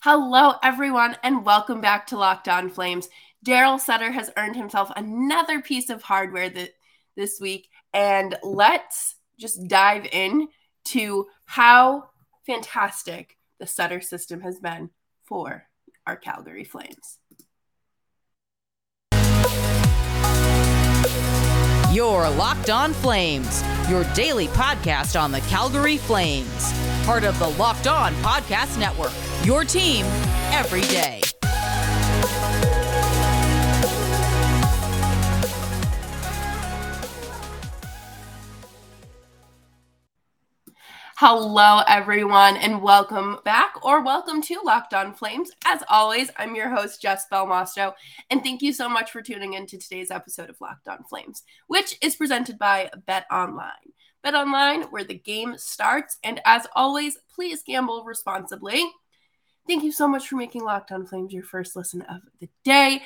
Hello, 0.00 0.52
everyone, 0.62 1.16
and 1.24 1.44
welcome 1.44 1.80
back 1.80 2.06
to 2.06 2.16
Locked 2.16 2.46
On 2.46 2.70
Flames. 2.70 3.08
Daryl 3.44 3.80
Sutter 3.80 4.12
has 4.12 4.30
earned 4.36 4.54
himself 4.54 4.92
another 4.94 5.60
piece 5.60 5.90
of 5.90 6.02
hardware 6.02 6.48
that, 6.48 6.70
this 7.16 7.40
week, 7.40 7.68
and 7.92 8.36
let's 8.44 9.16
just 9.40 9.66
dive 9.66 10.06
in 10.12 10.46
to 10.84 11.26
how 11.46 12.10
fantastic 12.46 13.36
the 13.58 13.66
Sutter 13.66 14.00
system 14.00 14.40
has 14.42 14.60
been 14.60 14.90
for 15.24 15.64
our 16.06 16.14
Calgary 16.14 16.62
Flames. 16.62 17.18
Your 21.92 22.30
Locked 22.30 22.70
On 22.70 22.92
Flames, 22.92 23.64
your 23.90 24.04
daily 24.14 24.46
podcast 24.46 25.20
on 25.20 25.32
the 25.32 25.40
Calgary 25.40 25.96
Flames, 25.96 26.72
part 27.04 27.24
of 27.24 27.36
the 27.40 27.48
Locked 27.48 27.88
On 27.88 28.14
Podcast 28.22 28.78
Network. 28.78 29.10
Your 29.48 29.64
team 29.64 30.04
every 30.52 30.82
day. 30.82 31.22
Hello, 41.16 41.80
everyone, 41.88 42.58
and 42.58 42.82
welcome 42.82 43.38
back 43.46 43.72
or 43.82 44.04
welcome 44.04 44.42
to 44.42 44.60
Locked 44.62 44.92
On 44.92 45.14
Flames. 45.14 45.50
As 45.64 45.82
always, 45.88 46.30
I'm 46.36 46.54
your 46.54 46.68
host, 46.68 47.00
Jess 47.00 47.24
Belmosto, 47.32 47.94
and 48.28 48.42
thank 48.42 48.60
you 48.60 48.74
so 48.74 48.86
much 48.86 49.10
for 49.10 49.22
tuning 49.22 49.54
in 49.54 49.64
to 49.68 49.78
today's 49.78 50.10
episode 50.10 50.50
of 50.50 50.60
Locked 50.60 50.88
On 50.88 51.02
Flames, 51.04 51.42
which 51.68 51.96
is 52.02 52.16
presented 52.16 52.58
by 52.58 52.90
Bet 53.06 53.24
Online. 53.32 53.70
Bet 54.22 54.34
Online, 54.34 54.82
where 54.90 55.04
the 55.04 55.18
game 55.18 55.56
starts, 55.56 56.18
and 56.22 56.38
as 56.44 56.66
always, 56.76 57.16
please 57.34 57.62
gamble 57.62 58.04
responsibly. 58.04 58.84
Thank 59.68 59.84
you 59.84 59.92
so 59.92 60.08
much 60.08 60.28
for 60.28 60.36
making 60.36 60.64
Locked 60.64 60.92
On 60.92 61.04
Flames 61.04 61.30
your 61.30 61.42
first 61.42 61.76
listen 61.76 62.00
of 62.00 62.22
the 62.40 62.48
day. 62.64 63.02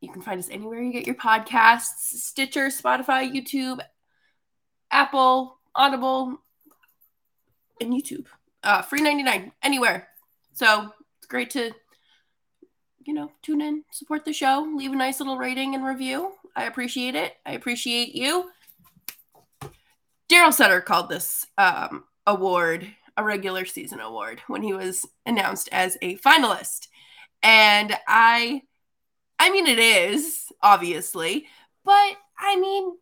You 0.00 0.10
can 0.10 0.22
find 0.22 0.40
us 0.40 0.48
anywhere 0.50 0.82
you 0.82 0.92
get 0.92 1.06
your 1.06 1.14
podcasts 1.14 2.00
Stitcher, 2.00 2.66
Spotify, 2.66 3.32
YouTube, 3.32 3.78
Apple, 4.90 5.60
Audible, 5.72 6.36
and 7.80 7.92
YouTube. 7.92 8.26
Uh, 8.64 8.82
free 8.82 9.00
99 9.00 9.52
anywhere. 9.62 10.08
So 10.52 10.92
it's 11.18 11.28
great 11.28 11.50
to, 11.50 11.70
you 13.04 13.14
know, 13.14 13.30
tune 13.42 13.60
in, 13.60 13.84
support 13.92 14.24
the 14.24 14.32
show, 14.32 14.68
leave 14.76 14.92
a 14.92 14.96
nice 14.96 15.20
little 15.20 15.38
rating 15.38 15.76
and 15.76 15.84
review. 15.84 16.32
I 16.56 16.64
appreciate 16.64 17.14
it. 17.14 17.34
I 17.46 17.52
appreciate 17.52 18.16
you. 18.16 18.50
Daryl 20.28 20.52
Sutter 20.52 20.80
called 20.80 21.08
this 21.08 21.46
um, 21.56 22.02
award 22.26 22.92
a 23.20 23.24
regular 23.24 23.64
season 23.64 24.00
award 24.00 24.40
when 24.46 24.62
he 24.62 24.72
was 24.72 25.06
announced 25.26 25.68
as 25.72 25.96
a 26.02 26.16
finalist. 26.16 26.88
And 27.42 27.96
I, 28.08 28.62
I 29.38 29.50
mean, 29.50 29.66
it 29.66 29.78
is 29.78 30.46
obviously, 30.62 31.46
but 31.84 32.16
I 32.38 32.58
mean, 32.58 32.96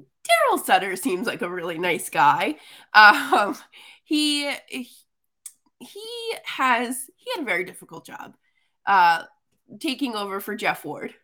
Daryl 0.00 0.64
Sutter 0.64 0.96
seems 0.96 1.26
like 1.26 1.42
a 1.42 1.50
really 1.50 1.78
nice 1.78 2.10
guy. 2.10 2.56
Um, 2.94 3.56
he 4.04 4.50
he 5.78 6.34
has 6.44 7.10
he 7.16 7.30
had 7.34 7.42
a 7.42 7.46
very 7.46 7.64
difficult 7.64 8.06
job, 8.06 8.34
uh, 8.86 9.24
taking 9.80 10.14
over 10.14 10.40
for 10.40 10.56
Geoff 10.56 10.84
Ward, 10.84 11.14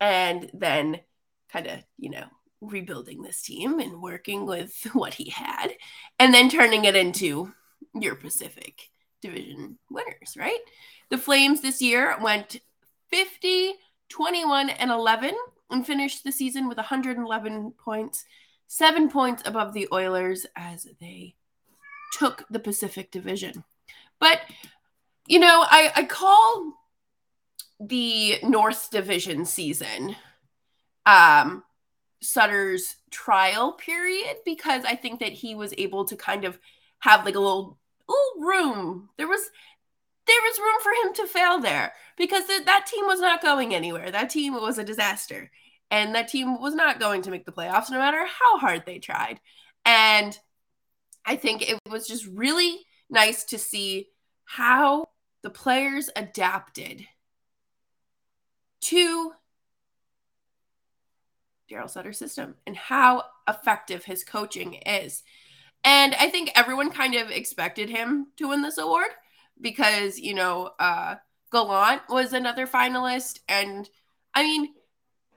and 0.00 0.50
then 0.54 1.00
kind 1.52 1.66
of 1.66 1.78
you 1.98 2.10
know 2.10 2.24
rebuilding 2.62 3.22
this 3.22 3.42
team 3.42 3.80
and 3.80 4.00
working 4.00 4.46
with 4.46 4.86
what 4.94 5.14
he 5.14 5.30
had, 5.30 5.74
and 6.18 6.32
then 6.32 6.48
turning 6.48 6.84
it 6.84 6.96
into 6.96 7.52
your 7.94 8.14
Pacific 8.14 8.88
Division 9.20 9.78
winners. 9.90 10.36
Right, 10.36 10.60
the 11.10 11.18
Flames 11.18 11.60
this 11.60 11.82
year 11.82 12.16
went 12.22 12.60
50, 13.10 13.74
21, 14.08 14.70
and 14.70 14.90
11 14.90 15.34
and 15.70 15.86
finished 15.86 16.22
the 16.22 16.32
season 16.32 16.68
with 16.68 16.76
111 16.76 17.72
points, 17.72 18.24
seven 18.66 19.10
points 19.10 19.42
above 19.46 19.72
the 19.72 19.88
Oilers 19.92 20.46
as 20.54 20.86
they 21.00 21.34
took 22.18 22.44
the 22.50 22.58
Pacific 22.58 23.10
Division. 23.10 23.64
But, 24.20 24.40
you 25.26 25.38
know, 25.38 25.64
I, 25.68 25.92
I 25.96 26.04
call 26.04 26.74
the 27.80 28.38
North 28.42 28.90
Division 28.90 29.44
season 29.44 30.14
um, 31.06 31.64
Sutter's 32.22 32.96
trial 33.10 33.72
period 33.72 34.36
because 34.44 34.84
I 34.84 34.94
think 34.94 35.20
that 35.20 35.32
he 35.32 35.54
was 35.54 35.74
able 35.76 36.04
to 36.06 36.16
kind 36.16 36.44
of 36.44 36.58
have 37.00 37.24
like 37.24 37.34
a 37.34 37.40
little, 37.40 37.78
little 38.08 38.46
room. 38.46 39.08
There 39.18 39.28
was 39.28 39.50
there 40.26 40.36
was 40.42 40.58
room 40.58 40.80
for 40.82 41.08
him 41.08 41.14
to 41.14 41.32
fail 41.32 41.58
there 41.58 41.92
because 42.16 42.46
th- 42.46 42.64
that 42.64 42.86
team 42.86 43.06
was 43.06 43.20
not 43.20 43.42
going 43.42 43.74
anywhere. 43.74 44.10
That 44.10 44.30
team 44.30 44.54
was 44.54 44.78
a 44.78 44.84
disaster. 44.84 45.50
And 45.90 46.14
that 46.14 46.28
team 46.28 46.60
was 46.60 46.74
not 46.74 47.00
going 47.00 47.22
to 47.22 47.30
make 47.30 47.44
the 47.44 47.52
playoffs 47.52 47.90
no 47.90 47.98
matter 47.98 48.24
how 48.24 48.58
hard 48.58 48.84
they 48.86 48.98
tried. 48.98 49.40
And 49.84 50.38
I 51.26 51.36
think 51.36 51.62
it 51.62 51.78
was 51.90 52.06
just 52.06 52.26
really 52.26 52.78
nice 53.10 53.44
to 53.44 53.58
see 53.58 54.08
how 54.44 55.06
the 55.42 55.50
players 55.50 56.08
adapted 56.16 57.04
to 58.82 59.32
Daryl 61.72 61.90
Sutter's 61.90 62.18
system 62.18 62.56
and 62.66 62.76
how 62.76 63.24
effective 63.48 64.04
his 64.04 64.24
coaching 64.24 64.74
is. 64.74 65.22
And 65.84 66.14
I 66.14 66.28
think 66.28 66.52
everyone 66.54 66.90
kind 66.90 67.14
of 67.14 67.30
expected 67.30 67.88
him 67.88 68.28
to 68.36 68.48
win 68.48 68.62
this 68.62 68.78
award 68.78 69.08
because, 69.60 70.18
you 70.18 70.34
know, 70.34 70.70
uh, 70.78 71.16
Gallant 71.50 72.02
was 72.08 72.32
another 72.32 72.66
finalist. 72.66 73.40
And 73.48 73.88
I 74.34 74.42
mean, 74.42 74.68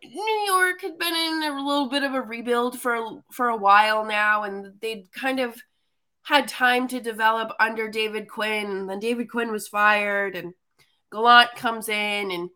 New 0.04 0.44
York 0.46 0.82
had 0.82 0.98
been 0.98 1.14
in 1.14 1.44
a 1.44 1.66
little 1.66 1.90
bit 1.90 2.04
of 2.04 2.14
a 2.14 2.22
rebuild 2.22 2.80
for 2.80 3.24
for 3.32 3.50
a 3.50 3.58
while 3.58 4.06
now, 4.06 4.44
and 4.44 4.74
they'd 4.82 5.12
kind 5.12 5.40
of 5.40 5.60
had 6.24 6.48
time 6.48 6.88
to 6.88 7.00
develop 7.00 7.52
under 7.60 7.90
David 7.90 8.28
Quinn. 8.30 8.68
And 8.68 8.90
then 8.90 9.00
David 9.00 9.30
Quinn 9.30 9.52
was 9.52 9.68
fired, 9.68 10.36
and 10.36 10.54
Gallant 11.12 11.56
comes 11.56 11.90
in 11.90 12.32
and 12.32 12.50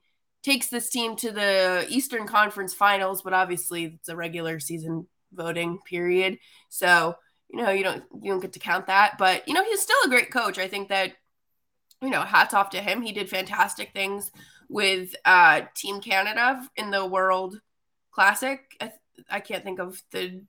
takes 0.44 0.68
this 0.68 0.90
team 0.90 1.16
to 1.18 1.32
the 1.32 1.86
Eastern 1.90 2.28
Conference 2.28 2.74
Finals. 2.74 3.22
But 3.22 3.34
obviously, 3.34 3.86
it's 3.86 4.10
a 4.10 4.16
regular 4.16 4.60
season 4.60 5.08
voting 5.34 5.80
period, 5.86 6.40
so 6.70 7.16
you 7.50 7.62
know 7.62 7.70
you 7.70 7.84
don't 7.84 8.04
you 8.22 8.32
don't 8.32 8.42
get 8.42 8.54
to 8.54 8.60
count 8.60 8.88
that. 8.88 9.18
But 9.18 9.48
you 9.48 9.54
know 9.54 9.64
he's 9.64 9.82
still 9.82 9.98
a 10.06 10.10
great 10.10 10.32
coach. 10.32 10.58
I 10.58 10.68
think 10.68 10.90
that 10.90 11.14
you 12.02 12.10
know 12.10 12.22
hats 12.22 12.54
off 12.54 12.72
to 12.72 12.82
him. 12.82 13.02
He 13.02 13.12
did 13.12 13.30
fantastic 13.30 13.94
things 13.94 14.32
with 14.70 15.16
uh, 15.26 15.62
Team 15.76 16.00
Canada 16.00 16.62
in 16.76 16.92
the 16.92 17.06
World 17.06 17.60
Classic. 18.12 18.62
I, 18.80 18.88
th- 18.88 19.28
I 19.30 19.40
can't 19.40 19.64
think 19.64 19.80
of 19.80 20.02
the 20.12 20.44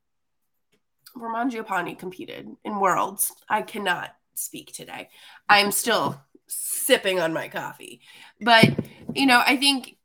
where 1.14 1.34
Mangiapane 1.34 1.98
competed 1.98 2.48
in 2.64 2.78
Worlds. 2.78 3.32
I 3.48 3.62
cannot 3.62 4.14
speak 4.34 4.72
today. 4.72 5.08
I'm 5.48 5.72
still 5.72 6.20
sipping 6.46 7.20
on 7.20 7.32
my 7.32 7.48
coffee, 7.48 8.00
but 8.40 8.68
you 9.14 9.26
know, 9.26 9.42
I 9.44 9.56
think 9.56 9.96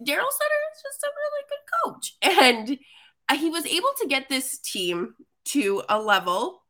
Daryl 0.00 0.30
Sutter 0.30 0.60
is 0.72 0.82
just 0.82 1.04
a 1.04 1.10
really 1.16 1.44
good 1.48 1.64
coach, 1.84 2.16
and 2.22 3.38
he 3.38 3.50
was 3.50 3.66
able 3.66 3.90
to 4.00 4.08
get 4.08 4.28
this 4.28 4.58
team 4.58 5.14
to 5.46 5.82
a 5.88 6.00
level 6.00 6.62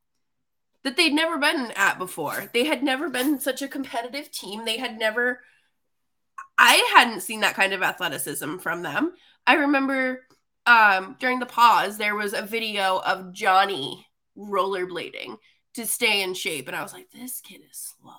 that 0.83 0.97
they'd 0.97 1.13
never 1.13 1.39
been 1.39 1.73
at 1.77 1.99
before. 1.99 2.51
They 2.53 2.65
had 2.65 2.83
never 2.83 3.11
been 3.11 3.39
such 3.39 3.63
a 3.63 3.69
competitive 3.69 4.31
team. 4.31 4.65
They 4.65 4.79
had 4.79 4.99
never 4.99 5.41
I 6.63 6.91
hadn't 6.95 7.23
seen 7.23 7.41
that 7.41 7.55
kind 7.55 7.73
of 7.73 7.83
athleticism 7.83 8.59
from 8.59 8.83
them. 8.83 9.15
I 9.47 9.55
remember 9.55 10.27
um, 10.67 11.17
during 11.19 11.41
the 11.41 11.47
pause, 11.47 11.97
there 11.97 12.15
was 12.15 12.35
a 12.35 12.43
video 12.43 12.99
of 12.99 13.33
Johnny 13.33 14.07
rollerblading 14.37 15.39
to 15.75 15.87
stay 15.87 16.23
in 16.23 16.35
shape. 16.35 16.69
And 16.69 16.77
I 16.77 16.83
was 16.83 16.93
like, 16.93 17.11
this 17.11 17.41
kid 17.41 17.63
is 17.71 17.95
slow. 17.99 18.13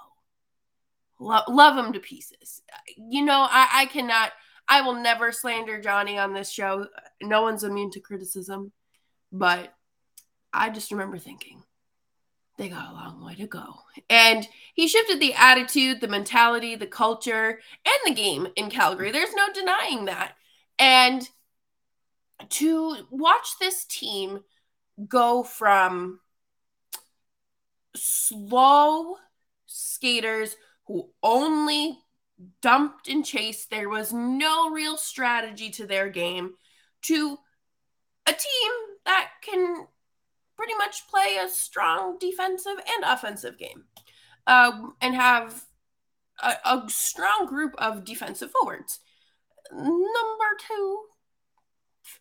Lo- 1.21 1.44
love 1.47 1.77
him 1.77 1.94
to 1.94 2.00
pieces. 2.00 2.62
You 2.97 3.23
know, 3.23 3.47
I-, 3.50 3.69
I 3.73 3.85
cannot, 3.85 4.31
I 4.68 4.81
will 4.81 4.95
never 4.95 5.31
slander 5.31 5.79
Johnny 5.79 6.18
on 6.18 6.33
this 6.33 6.51
show. 6.51 6.88
No 7.21 7.44
one's 7.44 7.63
immune 7.63 7.91
to 7.91 8.00
criticism. 8.00 8.71
But 9.31 9.73
I 10.51 10.69
just 10.71 10.91
remember 10.91 11.19
thinking, 11.19 11.63
they 12.57 12.69
got 12.69 12.89
a 12.89 12.94
long 12.94 13.23
way 13.23 13.35
to 13.35 13.47
go. 13.47 13.63
And 14.09 14.47
he 14.73 14.88
shifted 14.88 15.19
the 15.19 15.35
attitude, 15.35 16.01
the 16.01 16.07
mentality, 16.07 16.75
the 16.75 16.88
culture, 16.88 17.59
and 17.85 18.00
the 18.06 18.19
game 18.19 18.47
in 18.56 18.69
Calgary. 18.69 19.12
There's 19.12 19.33
no 19.33 19.53
denying 19.53 20.06
that. 20.06 20.33
And 20.77 21.27
to 22.50 22.97
watch 23.12 23.59
this 23.59 23.85
team 23.85 24.39
go 25.07 25.44
from 25.44 26.19
slow 27.95 29.17
skaters 29.67 30.56
who 30.87 31.09
only 31.23 31.99
dumped 32.61 33.07
and 33.07 33.25
chased, 33.25 33.69
there 33.69 33.89
was 33.89 34.11
no 34.13 34.69
real 34.71 34.97
strategy 34.97 35.69
to 35.71 35.85
their 35.85 36.09
game, 36.09 36.53
to 37.03 37.37
a 38.27 38.33
team 38.33 38.71
that 39.05 39.29
can 39.43 39.87
pretty 40.57 40.73
much 40.75 41.07
play 41.07 41.37
a 41.43 41.49
strong 41.49 42.17
defensive 42.19 42.77
and 42.77 43.03
offensive 43.03 43.57
game. 43.57 43.85
uh, 44.47 44.71
and 45.01 45.15
have 45.15 45.63
a, 46.41 46.53
a 46.65 46.83
strong 46.89 47.45
group 47.47 47.75
of 47.77 48.03
defensive 48.03 48.51
forwards. 48.51 48.99
Number 49.71 50.49
two 50.67 50.99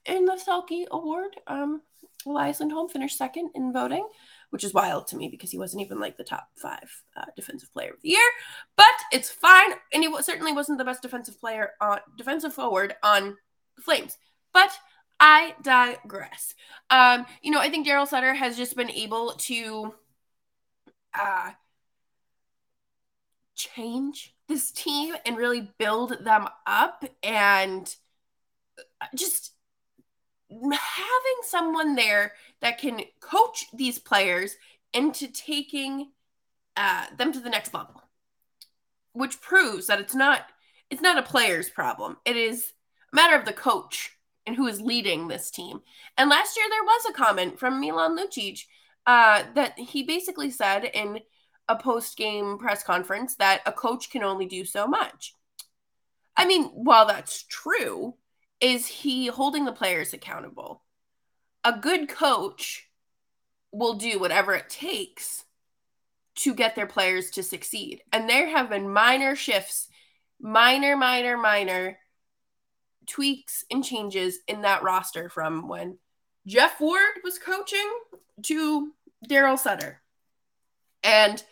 in 0.04 0.24
the 0.24 0.34
Selke 0.34 0.86
Award, 0.90 1.36
um, 1.46 1.82
Elias 2.26 2.60
Lindholm 2.60 2.88
finished 2.88 3.18
second 3.18 3.50
in 3.54 3.72
voting, 3.72 4.06
which 4.50 4.64
is 4.64 4.74
wild 4.74 5.06
to 5.08 5.16
me 5.16 5.28
because 5.28 5.50
he 5.50 5.58
wasn't 5.58 5.82
even 5.82 5.98
like 5.98 6.16
the 6.16 6.24
top 6.24 6.48
five 6.56 7.02
uh, 7.16 7.24
defensive 7.36 7.72
player 7.72 7.90
of 7.90 8.02
the 8.02 8.10
year. 8.10 8.28
But 8.76 8.86
it's 9.12 9.30
fine, 9.30 9.72
and 9.92 10.02
he 10.02 10.22
certainly 10.22 10.52
wasn't 10.52 10.78
the 10.78 10.84
best 10.84 11.02
defensive 11.02 11.40
player 11.40 11.70
on 11.80 12.00
defensive 12.18 12.52
forward 12.52 12.94
on 13.02 13.36
the 13.76 13.82
Flames. 13.82 14.18
But 14.52 14.70
I 15.20 15.54
digress. 15.62 16.54
Um, 16.90 17.26
you 17.42 17.50
know, 17.50 17.60
I 17.60 17.70
think 17.70 17.86
Daryl 17.86 18.08
Sutter 18.08 18.34
has 18.34 18.56
just 18.56 18.76
been 18.76 18.90
able 18.90 19.32
to 19.32 19.94
uh, 21.14 21.50
change 23.54 24.34
this 24.48 24.70
team 24.70 25.14
and 25.24 25.36
really 25.36 25.70
build 25.78 26.24
them 26.24 26.48
up 26.66 27.04
and 27.22 27.94
uh, 29.00 29.06
just 29.14 29.52
having 30.50 31.38
someone 31.42 31.94
there 31.94 32.32
that 32.60 32.78
can 32.78 33.00
coach 33.20 33.66
these 33.72 33.98
players 33.98 34.56
into 34.92 35.28
taking 35.28 36.10
uh, 36.76 37.06
them 37.16 37.32
to 37.32 37.40
the 37.40 37.50
next 37.50 37.72
level 37.74 38.02
which 39.12 39.40
proves 39.40 39.86
that 39.86 40.00
it's 40.00 40.14
not 40.14 40.42
it's 40.88 41.02
not 41.02 41.18
a 41.18 41.22
player's 41.22 41.68
problem 41.68 42.16
it 42.24 42.36
is 42.36 42.72
a 43.12 43.16
matter 43.16 43.36
of 43.36 43.44
the 43.44 43.52
coach 43.52 44.16
and 44.46 44.56
who 44.56 44.66
is 44.66 44.80
leading 44.80 45.28
this 45.28 45.50
team 45.50 45.80
and 46.16 46.30
last 46.30 46.56
year 46.56 46.66
there 46.68 46.84
was 46.84 47.06
a 47.08 47.12
comment 47.12 47.58
from 47.58 47.80
milan 47.80 48.16
lucic 48.16 48.64
uh, 49.06 49.42
that 49.54 49.78
he 49.78 50.02
basically 50.02 50.50
said 50.50 50.84
in 50.84 51.20
a 51.70 51.76
post 51.76 52.16
game 52.16 52.58
press 52.58 52.82
conference 52.82 53.36
that 53.36 53.62
a 53.64 53.72
coach 53.72 54.10
can 54.10 54.24
only 54.24 54.46
do 54.46 54.64
so 54.64 54.86
much. 54.86 55.34
I 56.36 56.44
mean, 56.44 56.64
while 56.64 57.06
that's 57.06 57.44
true, 57.44 58.14
is 58.60 58.86
he 58.86 59.26
holding 59.26 59.64
the 59.64 59.72
players 59.72 60.12
accountable? 60.12 60.82
A 61.64 61.78
good 61.78 62.08
coach 62.08 62.88
will 63.72 63.94
do 63.94 64.18
whatever 64.18 64.54
it 64.54 64.68
takes 64.68 65.44
to 66.36 66.54
get 66.54 66.74
their 66.74 66.86
players 66.86 67.30
to 67.32 67.42
succeed. 67.42 68.02
And 68.12 68.28
there 68.28 68.48
have 68.48 68.70
been 68.70 68.92
minor 68.92 69.36
shifts, 69.36 69.88
minor, 70.40 70.96
minor, 70.96 71.36
minor 71.36 71.98
tweaks 73.06 73.64
and 73.70 73.84
changes 73.84 74.38
in 74.46 74.62
that 74.62 74.82
roster 74.82 75.28
from 75.28 75.68
when 75.68 75.98
Geoff 76.46 76.80
Ward 76.80 77.16
was 77.24 77.38
coaching 77.38 77.90
to 78.44 78.92
Daryl 79.28 79.58
Sutter. 79.58 80.00
And 81.02 81.42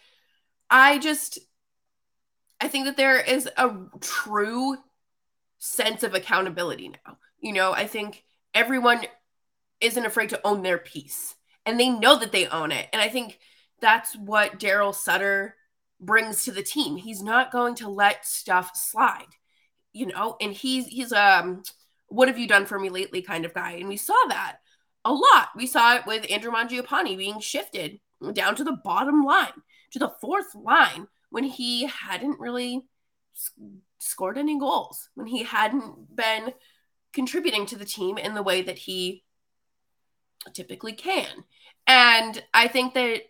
I 0.71 0.99
just 0.99 1.39
I 2.61 2.69
think 2.69 2.87
that 2.87 2.97
there 2.97 3.21
is 3.21 3.49
a 3.57 3.71
true 4.01 4.77
sense 5.59 6.03
of 6.03 6.15
accountability 6.15 6.89
now. 6.89 7.19
You 7.41 7.53
know, 7.53 7.73
I 7.73 7.87
think 7.87 8.25
everyone 8.55 9.03
isn't 9.81 10.07
afraid 10.07 10.31
to 10.31 10.47
own 10.47 10.63
their 10.63 10.79
piece 10.79 11.35
and 11.65 11.79
they 11.79 11.89
know 11.89 12.19
that 12.19 12.33
they 12.33 12.47
own 12.47 12.73
it. 12.73 12.89
And 12.93 13.01
I 13.03 13.09
think 13.09 13.39
that's 13.81 14.17
what 14.17 14.59
Daryl 14.59 14.95
Sutter 14.95 15.55
brings 16.01 16.45
to 16.45 16.53
the 16.53 16.63
team. 16.63 16.97
He's 16.97 17.23
not 17.23 17.53
going 17.53 17.75
to 17.77 17.89
let 17.89 18.27
stuff 18.27 18.71
slide, 18.75 19.37
you 19.93 20.07
know, 20.07 20.37
and 20.41 20.53
he's 20.53 20.87
he's 20.87 21.13
um 21.13 21.63
what 22.09 22.29
have 22.29 22.39
you 22.39 22.49
done 22.49 22.67
for 22.67 22.79
me 22.79 22.89
lately 22.89 23.23
kind 23.23 23.45
of 23.45 23.55
guy. 23.55 23.73
And 23.73 23.89
we 23.89 23.97
saw 23.97 24.17
that 24.29 24.59
a 25.05 25.13
lot. 25.13 25.51
We 25.55 25.67
saw 25.67 25.97
it 25.97 26.07
with 26.07 26.31
Andrew 26.31 26.51
Mangiapane 26.51 27.17
being 27.17 27.41
shifted 27.41 28.01
down 28.33 28.57
to 28.57 28.65
the 28.65 28.79
bottom 28.85 29.23
line 29.23 29.53
to 29.93 29.99
the 29.99 30.13
fourth 30.21 30.55
line 30.55 31.07
when 31.31 31.45
he 31.45 31.87
hadn't 31.87 32.41
really 32.41 32.85
scored 33.99 34.39
any 34.39 34.59
goals, 34.59 35.09
when 35.15 35.27
he 35.27 35.43
hadn't 35.43 36.15
been 36.15 36.53
contributing 37.13 37.67
to 37.67 37.77
the 37.77 37.85
team 37.85 38.19
in 38.19 38.35
the 38.35 38.43
way 38.43 38.63
that 38.63 38.79
he 38.79 39.25
typically 40.53 40.93
can. 40.93 41.27
And 41.87 42.43
I 42.53 42.69
think 42.69 42.95
that 42.95 43.23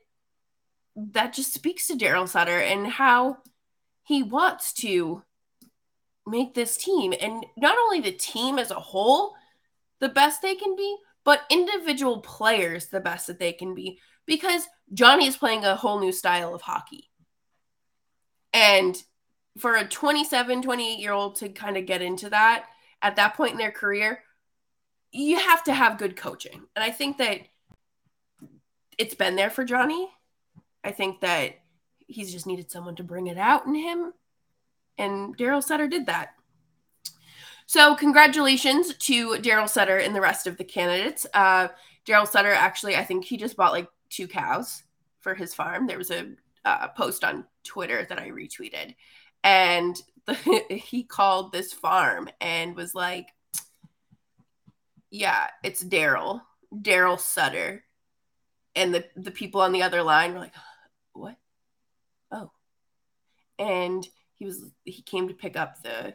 that 0.97 1.33
just 1.33 1.55
speaks 1.55 1.87
to 1.87 1.95
Daryl 1.95 2.29
Sutter 2.29 2.59
and 2.59 2.87
how 2.87 3.39
he 4.03 4.23
wants 4.23 4.73
to 4.75 5.23
make 6.27 6.55
this 6.55 6.77
team 6.77 7.15
and 7.19 7.47
not 7.57 7.79
only 7.79 8.01
the 8.01 8.13
team 8.13 8.59
as 8.59 8.71
a 8.71 8.75
whole 8.75 9.35
the 10.01 10.09
best 10.09 10.43
they 10.43 10.55
can 10.55 10.77
be, 10.77 10.97
but 11.25 11.43
individual 11.51 12.21
players 12.21 12.87
the 12.87 13.01
best 13.01 13.27
that 13.27 13.39
they 13.39 13.53
can 13.53 13.75
be 13.75 13.99
because 14.27 14.67
Johnny 14.93 15.27
is 15.27 15.37
playing 15.37 15.65
a 15.65 15.77
whole 15.77 16.01
new 16.01 16.13
style 16.13 16.55
of 16.55 16.63
hockey. 16.63 17.11
And 18.53 19.01
for 19.59 19.77
a 19.77 19.87
27, 19.87 20.63
28 20.63 20.99
year 20.99 21.13
old 21.13 21.37
to 21.37 21.49
kind 21.49 21.77
of 21.77 21.87
get 21.87 22.03
into 22.03 22.31
that 22.31 22.67
at 23.03 23.17
that 23.17 23.35
point 23.35 23.53
in 23.53 23.59
their 23.59 23.71
career, 23.71 24.23
you 25.13 25.39
have 25.39 25.65
to 25.65 25.73
have 25.73 25.99
good 25.99 26.17
coaching. 26.17 26.63
And 26.75 26.85
I 26.85 26.91
think 26.91 27.19
that 27.19 27.41
it's 28.99 29.15
been 29.15 29.37
there 29.37 29.51
for 29.51 29.65
Johnny. 29.65 30.09
I 30.85 30.91
think 30.91 31.21
that 31.21 31.59
he's 32.07 32.33
just 32.33 32.47
needed 32.47 32.71
someone 32.71 32.97
to 32.97 33.05
bring 33.05 33.27
it 33.27 33.39
out 33.39 33.67
in 33.67 33.75
him. 33.75 34.13
And 34.97 35.37
Daryl 35.37 35.63
Sutter 35.63 35.89
did 35.89 36.07
that. 36.07 36.31
So, 37.67 37.95
congratulations 37.95 38.95
to 38.95 39.33
Daryl 39.37 39.69
Sutter 39.69 39.99
and 39.99 40.17
the 40.17 40.23
rest 40.23 40.47
of 40.47 40.57
the 40.57 40.65
candidates. 40.65 41.27
Uh, 41.35 41.69
Daryl 42.07 42.27
Sutter 42.27 42.53
actually, 42.53 42.97
I 42.97 43.05
think 43.05 43.25
he 43.25 43.37
just 43.37 43.57
bought 43.57 43.73
like 43.73 43.89
two 44.09 44.27
cows 44.27 44.83
for 45.21 45.35
his 45.35 45.55
farm. 45.55 45.87
There 45.87 45.99
was 45.99 46.11
a 46.11 46.31
uh, 46.65 46.89
post 46.89 47.25
on 47.25 47.45
Twitter 47.65 48.07
that 48.09 48.19
I 48.19 48.31
retweeted, 48.31 48.95
and 49.43 50.01
the, 50.27 50.35
he 50.71 51.05
called 51.05 51.53
this 51.53 51.73
farm 51.73 52.29
and 52.41 52.77
was 52.77 52.95
like, 52.95 53.29
"Yeah, 55.11 55.49
it's 55.63 55.83
Daryl, 55.83 56.43
Daryl 56.75 57.19
Sutter," 57.19 57.85
and 58.75 58.95
the 58.95 59.05
the 59.17 59.31
people 59.31 59.61
on 59.61 59.73
the 59.73 59.83
other 59.83 60.03
line 60.03 60.33
were 60.33 60.41
like, 60.41 60.55
"What? 61.13 61.37
Oh," 62.31 62.51
and 63.59 64.07
he 64.35 64.45
was 64.45 64.65
he 64.85 65.03
came 65.03 65.29
to 65.29 65.35
pick 65.35 65.57
up 65.57 65.83
the 65.83 66.15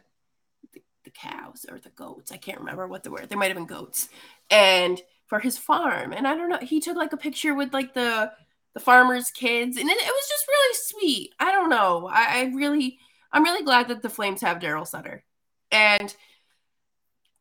the, 0.72 0.82
the 1.04 1.10
cows 1.10 1.66
or 1.70 1.78
the 1.78 1.90
goats. 1.90 2.32
I 2.32 2.36
can't 2.36 2.60
remember 2.60 2.86
what 2.86 3.02
they 3.02 3.10
were. 3.10 3.26
There 3.26 3.38
might 3.38 3.48
have 3.48 3.56
been 3.56 3.66
goats, 3.66 4.08
and 4.50 5.00
for 5.26 5.40
his 5.40 5.58
farm. 5.58 6.12
And 6.12 6.26
I 6.26 6.36
don't 6.36 6.48
know, 6.48 6.58
he 6.58 6.80
took 6.80 6.96
like 6.96 7.12
a 7.12 7.16
picture 7.16 7.54
with 7.54 7.72
like 7.72 7.94
the 7.94 8.32
the 8.74 8.80
farmers' 8.80 9.30
kids, 9.30 9.76
and 9.76 9.88
it, 9.88 9.96
it 9.96 10.12
was 10.12 10.28
just 10.28 10.48
really 10.48 10.74
sweet. 10.74 11.34
I 11.38 11.52
don't 11.52 11.70
know. 11.70 12.08
I, 12.12 12.40
I 12.40 12.52
really, 12.54 12.98
I'm 13.34 13.42
really 13.42 13.64
glad 13.64 13.88
that 13.88 14.00
the 14.00 14.08
Flames 14.08 14.42
have 14.42 14.60
Daryl 14.60 14.86
Sutter, 14.86 15.24
and 15.72 16.14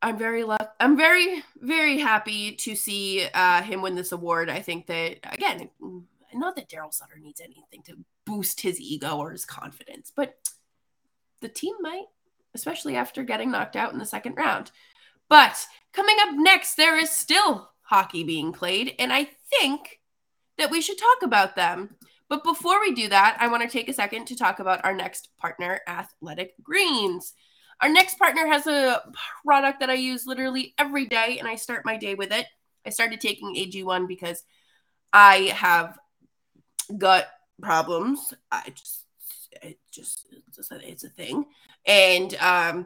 I'm 0.02 0.18
very 0.18 0.44
luck. 0.44 0.74
I'm 0.80 0.98
very, 0.98 1.44
very 1.62 2.00
happy 2.00 2.54
to 2.56 2.76
see 2.76 3.28
uh, 3.32 3.62
him 3.62 3.84
win 3.84 3.94
this 3.94 4.12
award. 4.12 4.50
I 4.50 4.60
think 4.60 4.88
that 4.88 5.20
again, 5.32 5.70
not 6.34 6.56
that 6.56 6.68
Daryl 6.68 6.92
Sutter 6.92 7.20
needs 7.22 7.40
anything 7.40 7.84
to 7.84 7.98
boost 8.26 8.60
his 8.62 8.82
ego 8.82 9.18
or 9.18 9.32
his 9.32 9.46
confidence, 9.46 10.12
but 10.14 10.36
the 11.42 11.48
team 11.48 11.76
might, 11.80 12.06
especially 12.56 12.96
after 12.96 13.22
getting 13.22 13.52
knocked 13.52 13.76
out 13.76 13.94
in 13.94 14.00
the 14.00 14.06
second 14.06 14.34
round. 14.34 14.72
But 15.30 15.68
coming 15.94 16.16
up 16.22 16.34
next, 16.34 16.74
there 16.74 16.98
is 16.98 17.12
still 17.12 17.70
hockey 17.84 18.24
being 18.24 18.52
played, 18.52 18.96
and 18.98 19.14
I 19.14 19.30
think 19.52 20.00
that 20.58 20.72
we 20.72 20.82
should 20.82 20.98
talk 20.98 21.22
about 21.22 21.56
them. 21.56 21.98
But 22.30 22.44
before 22.44 22.80
we 22.80 22.94
do 22.94 23.10
that, 23.10 23.38
I 23.40 23.48
want 23.48 23.64
to 23.64 23.70
take 23.70 23.90
a 23.90 23.94
second 23.94 24.26
to 24.28 24.36
talk 24.36 24.60
about 24.60 24.84
our 24.84 24.96
next 24.96 25.30
partner, 25.38 25.82
Athletic 25.88 26.54
Greens. 26.64 27.34
Our 27.82 27.90
next 27.90 28.18
partner 28.18 28.48
has 28.48 28.66
a 28.66 29.02
product 29.46 29.82
that 29.82 29.90
I 29.90 29.96
use 29.96 30.26
literally 30.26 30.74
every 30.78 31.06
day, 31.06 31.38
and 31.40 31.48
I 31.48 31.56
start 31.56 31.86
my 31.86 31.98
day 31.98 32.16
with 32.16 32.32
it. 32.32 32.46
I 32.86 32.90
started 32.90 33.22
taking 33.22 33.56
AG1 33.56 34.08
because 34.08 34.44
I 35.12 35.54
have 35.56 35.98
gut 36.98 37.30
problems. 37.62 38.34
I 38.52 38.70
just, 38.70 39.06
it 39.62 39.80
just, 39.92 40.28
it's 40.58 41.04
a, 41.04 41.10
thing. 41.10 41.46
And 41.86 42.34
um, 42.36 42.86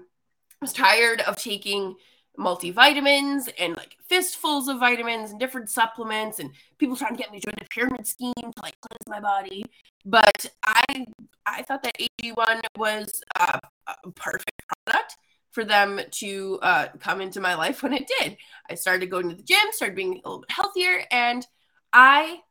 I 0.61 0.61
was 0.61 0.73
tired 0.73 1.21
of 1.21 1.35
taking 1.35 1.95
multivitamins 2.37 3.49
and 3.59 3.75
like 3.75 3.95
fistfuls 4.07 4.67
of 4.67 4.79
vitamins 4.79 5.31
and 5.31 5.39
different 5.39 5.69
supplements 5.69 6.39
and 6.39 6.51
people 6.77 6.95
trying 6.95 7.15
to 7.15 7.21
get 7.21 7.31
me 7.31 7.39
to 7.39 7.47
join 7.47 7.55
a 7.59 7.65
pyramid 7.69 8.05
scheme 8.05 8.33
to 8.35 8.51
like 8.61 8.75
cleanse 8.81 9.07
my 9.07 9.19
body. 9.19 9.65
But 10.05 10.45
I 10.63 11.05
I 11.45 11.63
thought 11.63 11.83
that 11.83 11.97
AG1 11.97 12.61
was 12.77 13.21
uh, 13.39 13.59
a 13.87 14.11
perfect 14.11 14.61
product 14.85 15.17
for 15.51 15.65
them 15.65 15.99
to 16.11 16.59
uh, 16.61 16.87
come 16.99 17.19
into 17.21 17.41
my 17.41 17.55
life 17.55 17.81
when 17.81 17.93
it 17.93 18.09
did. 18.19 18.37
I 18.69 18.75
started 18.75 19.09
going 19.09 19.29
to 19.29 19.35
the 19.35 19.43
gym, 19.43 19.57
started 19.71 19.95
being 19.95 20.21
a 20.23 20.29
little 20.29 20.41
bit 20.41 20.51
healthier, 20.51 21.03
and 21.09 21.45
I 21.91 22.41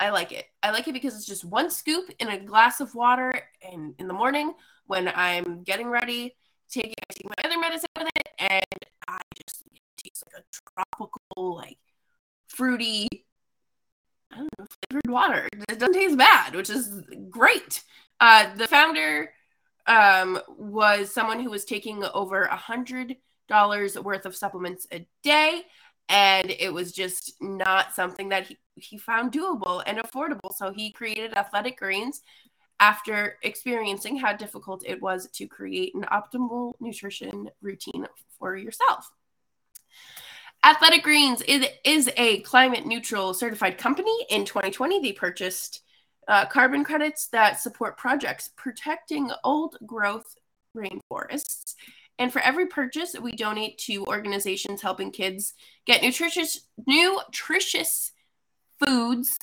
I 0.00 0.10
like 0.10 0.32
it. 0.32 0.46
I 0.62 0.70
like 0.70 0.86
it 0.86 0.92
because 0.92 1.16
it's 1.16 1.26
just 1.26 1.44
one 1.44 1.70
scoop 1.70 2.10
in 2.20 2.28
a 2.28 2.38
glass 2.38 2.80
of 2.80 2.94
water 2.94 3.32
and 3.68 3.94
in 3.98 4.06
the 4.06 4.14
morning 4.14 4.54
when 4.86 5.10
I'm 5.14 5.64
getting 5.64 5.88
ready, 5.88 6.36
taking, 6.70 6.94
taking 7.10 7.30
my 7.30 7.50
other 7.50 7.58
medicine 7.58 7.88
with 7.96 8.08
it, 8.14 8.17
and 8.38 8.64
I 9.06 9.20
just 9.46 9.64
it 9.74 9.80
tastes 9.96 10.24
like 10.32 10.42
a 10.42 10.72
tropical, 10.74 11.56
like 11.56 11.78
fruity. 12.48 13.08
I 14.32 14.36
don't 14.36 14.48
know, 14.58 14.66
flavored 14.90 15.10
water. 15.10 15.48
It 15.68 15.78
doesn't 15.78 15.94
taste 15.94 16.18
bad, 16.18 16.54
which 16.54 16.70
is 16.70 17.02
great. 17.30 17.82
Uh, 18.20 18.54
the 18.54 18.66
founder 18.68 19.30
um, 19.86 20.38
was 20.48 21.12
someone 21.12 21.40
who 21.40 21.50
was 21.50 21.64
taking 21.64 22.04
over 22.04 22.42
a 22.42 22.56
hundred 22.56 23.16
dollars 23.48 23.98
worth 23.98 24.26
of 24.26 24.36
supplements 24.36 24.86
a 24.92 25.06
day, 25.22 25.62
and 26.08 26.50
it 26.50 26.72
was 26.72 26.92
just 26.92 27.34
not 27.40 27.94
something 27.94 28.28
that 28.28 28.46
he, 28.46 28.58
he 28.74 28.98
found 28.98 29.32
doable 29.32 29.82
and 29.86 29.98
affordable. 29.98 30.52
So 30.54 30.72
he 30.72 30.92
created 30.92 31.36
Athletic 31.36 31.78
Greens 31.78 32.22
after 32.80 33.36
experiencing 33.42 34.16
how 34.16 34.32
difficult 34.32 34.82
it 34.86 35.00
was 35.00 35.28
to 35.32 35.46
create 35.46 35.94
an 35.94 36.04
optimal 36.12 36.74
nutrition 36.80 37.50
routine 37.60 38.06
for 38.38 38.56
yourself. 38.56 39.10
Athletic 40.64 41.02
Greens 41.02 41.42
is, 41.42 42.10
a 42.16 42.40
climate 42.40 42.84
neutral 42.84 43.32
certified 43.32 43.78
company. 43.78 44.26
In 44.28 44.44
2020, 44.44 45.00
they 45.00 45.12
purchased 45.12 45.82
uh, 46.26 46.46
carbon 46.46 46.84
credits 46.84 47.28
that 47.28 47.60
support 47.60 47.96
projects 47.96 48.50
protecting 48.56 49.30
old 49.44 49.76
growth 49.86 50.34
rainforests. 50.76 51.74
And 52.18 52.32
for 52.32 52.40
every 52.40 52.66
purchase, 52.66 53.14
we 53.20 53.32
donate 53.32 53.78
to 53.86 54.04
organizations 54.06 54.82
helping 54.82 55.12
kids 55.12 55.54
get 55.86 56.02
nutritious, 56.02 56.66
nutritious 56.86 58.12
foods, 58.84 59.38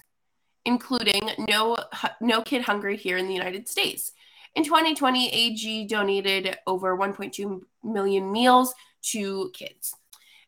including 0.65 1.31
No 1.37 1.77
No 2.21 2.41
Kid 2.41 2.63
Hungry 2.63 2.97
here 2.97 3.17
in 3.17 3.27
the 3.27 3.33
United 3.33 3.67
States. 3.67 4.11
In 4.55 4.63
2020, 4.63 5.29
AG 5.33 5.87
donated 5.87 6.57
over 6.65 6.97
1.2 6.97 7.61
million 7.83 8.31
meals 8.31 8.73
to 9.11 9.51
kids. 9.53 9.93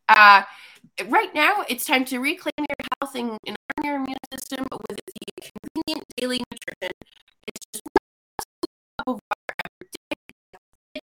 Uh, 0.08 0.44
right 1.10 1.34
now, 1.36 1.66
it's 1.68 1.86
time 1.86 2.06
to 2.06 2.20
reclaim 2.20 2.54
your 2.58 2.88
health 3.02 3.16
and, 3.16 3.38
and 3.46 3.58
your 3.84 3.96
immune 3.96 4.18
system 4.34 4.66
with 4.72 4.98
the 5.06 5.52
convenient 5.52 6.06
daily 6.16 6.42
nutrition. 6.52 6.96
It's 7.48 7.66
just 7.74 7.84
cup 8.98 9.08
of 9.08 9.14
water 9.16 9.56
every 9.66 9.90
day. 10.96 11.02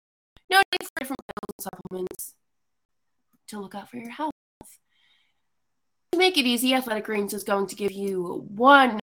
No 0.51 0.59
need 0.73 0.89
for 0.89 1.01
different 1.01 1.21
supplements 1.61 2.35
to 3.49 3.61
look 3.61 3.75
out 3.75 3.91
for 3.91 3.99
your 3.99 4.11
health. 4.11 4.36
To 6.17 6.21
make 6.21 6.39
it 6.39 6.47
easy, 6.47 6.73
Athletic 6.73 7.05
Greens 7.05 7.35
is 7.35 7.45
going 7.45 7.67
to 7.67 7.77
give 7.77 7.93
you 7.93 8.47
one 8.49 8.99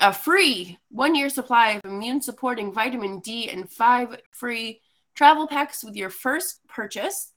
a 0.00 0.12
free 0.12 0.78
one 0.88 1.16
year 1.16 1.28
supply 1.28 1.70
of 1.70 1.84
immune 1.84 2.22
supporting 2.22 2.72
vitamin 2.72 3.18
D 3.18 3.50
and 3.50 3.68
five 3.68 4.16
free 4.30 4.80
travel 5.16 5.48
packs 5.48 5.82
with 5.82 5.96
your 5.96 6.10
first 6.10 6.60
purchase. 6.68 7.32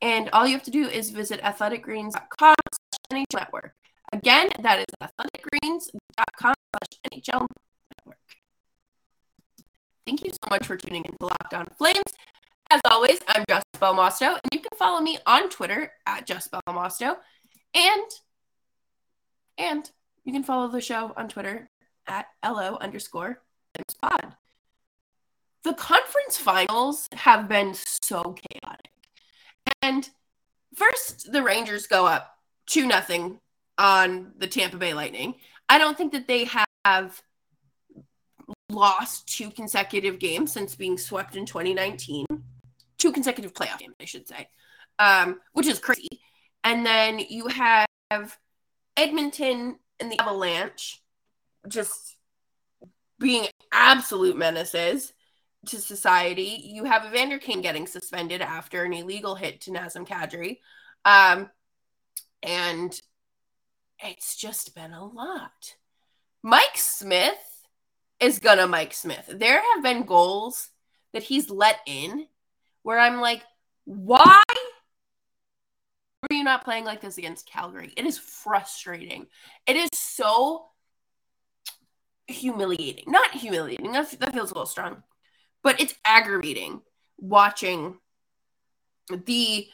And 0.00 0.30
all 0.30 0.46
you 0.46 0.52
have 0.52 0.62
to 0.62 0.70
do 0.70 0.86
is 0.86 1.10
visit 1.10 1.42
athleticgreens.com 1.42 2.54
slash 2.70 3.00
NHL 3.10 3.24
network. 3.34 3.74
Again, 4.12 4.48
that 4.60 4.78
is 4.78 4.94
athleticgreens.com 5.02 6.54
NHL 7.12 7.48
network. 7.98 8.18
Thank 10.06 10.24
you 10.24 10.30
so 10.30 10.50
much 10.50 10.64
for 10.68 10.76
tuning 10.76 11.02
in 11.04 11.16
to 11.18 11.26
Locked 11.26 11.54
On 11.54 11.66
Flames. 11.76 12.14
As 12.70 12.80
always, 12.88 13.18
I'm 13.26 13.44
Jess 13.48 13.64
Belmosto, 13.80 14.34
and 14.34 14.52
you 14.52 14.60
can 14.60 14.78
follow 14.78 15.00
me 15.00 15.18
on 15.26 15.50
Twitter 15.50 15.90
at 16.06 16.28
Jess 16.28 16.48
Belmosto. 16.48 17.16
And, 17.74 18.10
and 19.58 19.90
you 20.24 20.32
can 20.32 20.44
follow 20.44 20.68
the 20.68 20.80
show 20.80 21.12
on 21.16 21.28
Twitter 21.28 21.68
at 22.06 22.26
LO 22.44 22.76
underscore 22.80 23.42
pod. 24.00 24.34
The 25.64 25.74
conference 25.74 26.36
finals 26.36 27.08
have 27.14 27.48
been 27.48 27.74
so 27.74 28.34
chaotic. 28.34 28.90
And 29.82 30.08
first, 30.74 31.32
the 31.32 31.42
Rangers 31.42 31.86
go 31.86 32.06
up 32.06 32.36
2 32.66 32.86
nothing 32.86 33.38
on 33.78 34.32
the 34.38 34.46
Tampa 34.46 34.76
Bay 34.76 34.94
Lightning. 34.94 35.34
I 35.68 35.78
don't 35.78 35.96
think 35.96 36.12
that 36.12 36.28
they 36.28 36.48
have 36.84 37.22
lost 38.70 39.26
two 39.26 39.50
consecutive 39.50 40.18
games 40.18 40.52
since 40.52 40.74
being 40.74 40.98
swept 40.98 41.36
in 41.36 41.46
2019. 41.46 42.26
Two 42.98 43.12
consecutive 43.12 43.54
playoff 43.54 43.78
games, 43.78 43.94
I 44.00 44.04
should 44.04 44.28
say, 44.28 44.48
um, 44.98 45.40
which 45.52 45.66
is 45.66 45.78
crazy. 45.78 46.20
And 46.64 46.84
then 46.84 47.18
you 47.18 47.46
have 47.48 47.86
Edmonton 48.96 49.78
and 50.00 50.10
the 50.10 50.18
Avalanche 50.20 51.02
just 51.68 52.16
being 53.18 53.46
absolute 53.72 54.36
menaces 54.36 55.12
to 55.66 55.78
society. 55.80 56.60
You 56.64 56.84
have 56.84 57.06
Evander 57.06 57.38
Kane 57.38 57.62
getting 57.62 57.86
suspended 57.86 58.40
after 58.40 58.84
an 58.84 58.92
illegal 58.92 59.34
hit 59.34 59.60
to 59.62 59.70
Nazem 59.70 60.06
Kadri. 60.06 60.58
Um, 61.04 61.50
and 62.42 62.98
it's 64.02 64.36
just 64.36 64.74
been 64.74 64.92
a 64.92 65.04
lot. 65.04 65.76
Mike 66.42 66.76
Smith 66.76 67.66
is 68.20 68.38
gonna 68.38 68.66
Mike 68.66 68.92
Smith. 68.92 69.30
There 69.32 69.62
have 69.74 69.82
been 69.82 70.04
goals 70.04 70.70
that 71.12 71.22
he's 71.22 71.48
let 71.48 71.78
in 71.86 72.26
where 72.82 72.98
I'm 72.98 73.20
like, 73.20 73.42
why 73.84 74.42
you 76.44 76.50
not 76.50 76.64
playing 76.64 76.84
like 76.84 77.00
this 77.00 77.18
against 77.18 77.46
Calgary? 77.46 77.92
It 77.96 78.06
is 78.06 78.18
frustrating. 78.18 79.26
It 79.66 79.76
is 79.76 79.90
so 79.92 80.66
humiliating. 82.26 83.04
Not 83.06 83.32
humiliating, 83.32 83.92
that, 83.92 84.10
that 84.20 84.32
feels 84.32 84.50
a 84.50 84.54
little 84.54 84.66
strong 84.66 85.02
but 85.64 85.80
it's 85.80 85.94
aggravating 86.04 86.82
watching 87.18 87.98
the 89.26 89.66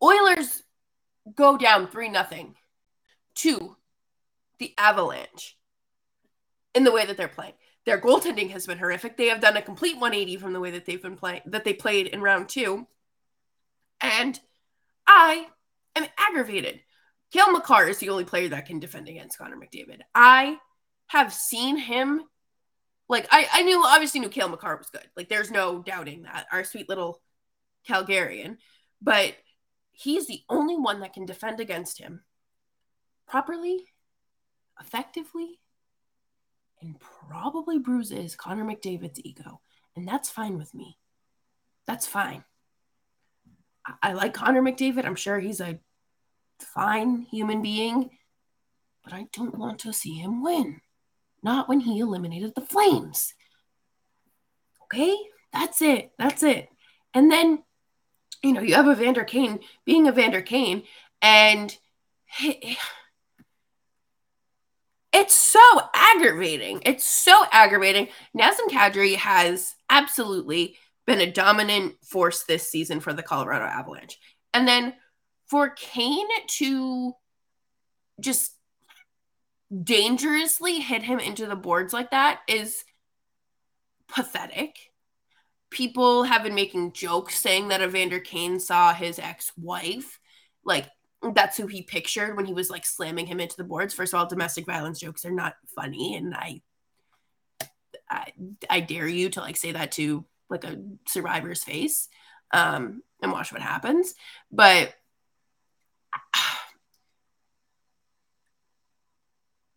Oilers 0.00 0.62
go 1.34 1.56
down 1.58 1.88
3 1.88 2.10
nothing 2.10 2.54
to 3.34 3.76
the 4.60 4.74
Avalanche 4.78 5.56
in 6.74 6.84
the 6.84 6.92
way 6.92 7.04
that 7.04 7.16
they're 7.16 7.26
playing. 7.26 7.54
Their 7.86 8.00
goaltending 8.00 8.50
has 8.50 8.66
been 8.66 8.78
horrific. 8.78 9.16
They 9.16 9.28
have 9.28 9.40
done 9.40 9.56
a 9.56 9.62
complete 9.62 9.94
180 9.94 10.36
from 10.36 10.52
the 10.52 10.60
way 10.60 10.70
that 10.72 10.84
they've 10.84 11.02
been 11.02 11.16
playing 11.16 11.40
that 11.46 11.64
they 11.64 11.72
played 11.72 12.06
in 12.06 12.20
round 12.20 12.48
2. 12.48 12.86
And 14.00 14.38
I 15.06 15.46
am 15.98 16.08
aggravated. 16.18 16.80
Cale 17.32 17.52
Makar 17.52 17.88
is 17.88 17.98
the 17.98 18.08
only 18.08 18.24
player 18.24 18.48
that 18.48 18.66
can 18.66 18.80
defend 18.80 19.08
against 19.08 19.38
Connor 19.38 19.56
McDavid. 19.56 20.00
I 20.14 20.58
have 21.08 21.32
seen 21.32 21.76
him 21.76 22.22
like 23.08 23.26
I, 23.30 23.48
I 23.52 23.62
knew 23.62 23.82
obviously 23.84 24.20
knew 24.20 24.28
Cale 24.28 24.48
Makar 24.48 24.76
was 24.76 24.90
good. 24.90 25.06
Like 25.16 25.28
there's 25.28 25.50
no 25.50 25.82
doubting 25.82 26.22
that. 26.22 26.46
Our 26.52 26.64
sweet 26.64 26.88
little 26.88 27.20
Calgarian. 27.88 28.56
But 29.00 29.34
he's 29.92 30.26
the 30.26 30.42
only 30.48 30.76
one 30.76 31.00
that 31.00 31.14
can 31.14 31.24
defend 31.26 31.60
against 31.60 31.98
him 31.98 32.22
properly, 33.26 33.84
effectively, 34.80 35.60
and 36.80 36.96
probably 37.00 37.78
bruises 37.78 38.36
Connor 38.36 38.64
McDavid's 38.64 39.20
ego. 39.24 39.60
And 39.96 40.06
that's 40.06 40.30
fine 40.30 40.58
with 40.58 40.74
me. 40.74 40.98
That's 41.86 42.06
fine. 42.06 42.44
I, 43.86 44.10
I 44.10 44.12
like 44.12 44.34
Connor 44.34 44.62
McDavid. 44.62 45.04
I'm 45.04 45.16
sure 45.16 45.38
he's 45.38 45.60
a 45.60 45.78
fine 46.64 47.26
human 47.30 47.62
being, 47.62 48.10
but 49.04 49.12
I 49.12 49.26
don't 49.32 49.58
want 49.58 49.80
to 49.80 49.92
see 49.92 50.14
him 50.14 50.42
win 50.42 50.80
not 51.42 51.68
when 51.68 51.80
he 51.80 52.00
eliminated 52.00 52.54
the 52.54 52.60
flames. 52.60 53.34
Okay, 54.84 55.16
that's 55.52 55.82
it. 55.82 56.10
That's 56.18 56.42
it. 56.42 56.68
And 57.14 57.30
then, 57.30 57.62
you 58.42 58.52
know, 58.52 58.60
you 58.60 58.74
have 58.74 58.88
Evander 58.88 59.24
Kane 59.24 59.60
being 59.84 60.06
Evander 60.06 60.42
Kane, 60.42 60.82
and 61.22 61.76
it's 65.12 65.34
so 65.34 65.60
aggravating. 65.94 66.82
It's 66.84 67.04
so 67.04 67.44
aggravating. 67.52 68.08
Nazem 68.36 68.68
Kadri 68.68 69.16
has 69.16 69.74
absolutely 69.90 70.76
been 71.06 71.20
a 71.20 71.30
dominant 71.30 71.94
force 72.04 72.44
this 72.44 72.68
season 72.68 73.00
for 73.00 73.12
the 73.12 73.22
Colorado 73.22 73.64
Avalanche. 73.64 74.18
And 74.52 74.68
then 74.68 74.94
for 75.48 75.70
Kane 75.70 76.28
to 76.46 77.14
just 78.20 78.54
dangerously 79.82 80.80
hit 80.80 81.02
him 81.02 81.18
into 81.18 81.46
the 81.46 81.56
boards 81.56 81.92
like 81.92 82.10
that 82.10 82.40
is 82.48 82.84
pathetic. 84.08 84.76
People 85.70 86.24
have 86.24 86.42
been 86.42 86.54
making 86.54 86.92
jokes 86.92 87.38
saying 87.38 87.68
that 87.68 87.82
Evander 87.82 88.20
Kane 88.20 88.58
saw 88.58 88.94
his 88.94 89.18
ex-wife. 89.18 90.18
Like 90.64 90.86
that's 91.34 91.56
who 91.56 91.66
he 91.66 91.82
pictured 91.82 92.36
when 92.36 92.46
he 92.46 92.54
was 92.54 92.70
like 92.70 92.86
slamming 92.86 93.26
him 93.26 93.40
into 93.40 93.56
the 93.56 93.64
boards. 93.64 93.92
First 93.92 94.14
of 94.14 94.20
all, 94.20 94.26
domestic 94.26 94.66
violence 94.66 95.00
jokes 95.00 95.24
are 95.24 95.30
not 95.30 95.56
funny, 95.74 96.16
and 96.16 96.34
I, 96.34 96.62
I, 98.10 98.32
I 98.70 98.80
dare 98.80 99.08
you 99.08 99.28
to 99.30 99.40
like 99.40 99.56
say 99.56 99.72
that 99.72 99.92
to 99.92 100.24
like 100.48 100.64
a 100.64 100.78
survivor's 101.06 101.62
face, 101.62 102.08
um, 102.52 103.02
and 103.22 103.32
watch 103.32 103.52
what 103.52 103.60
happens. 103.60 104.14
But 104.50 104.94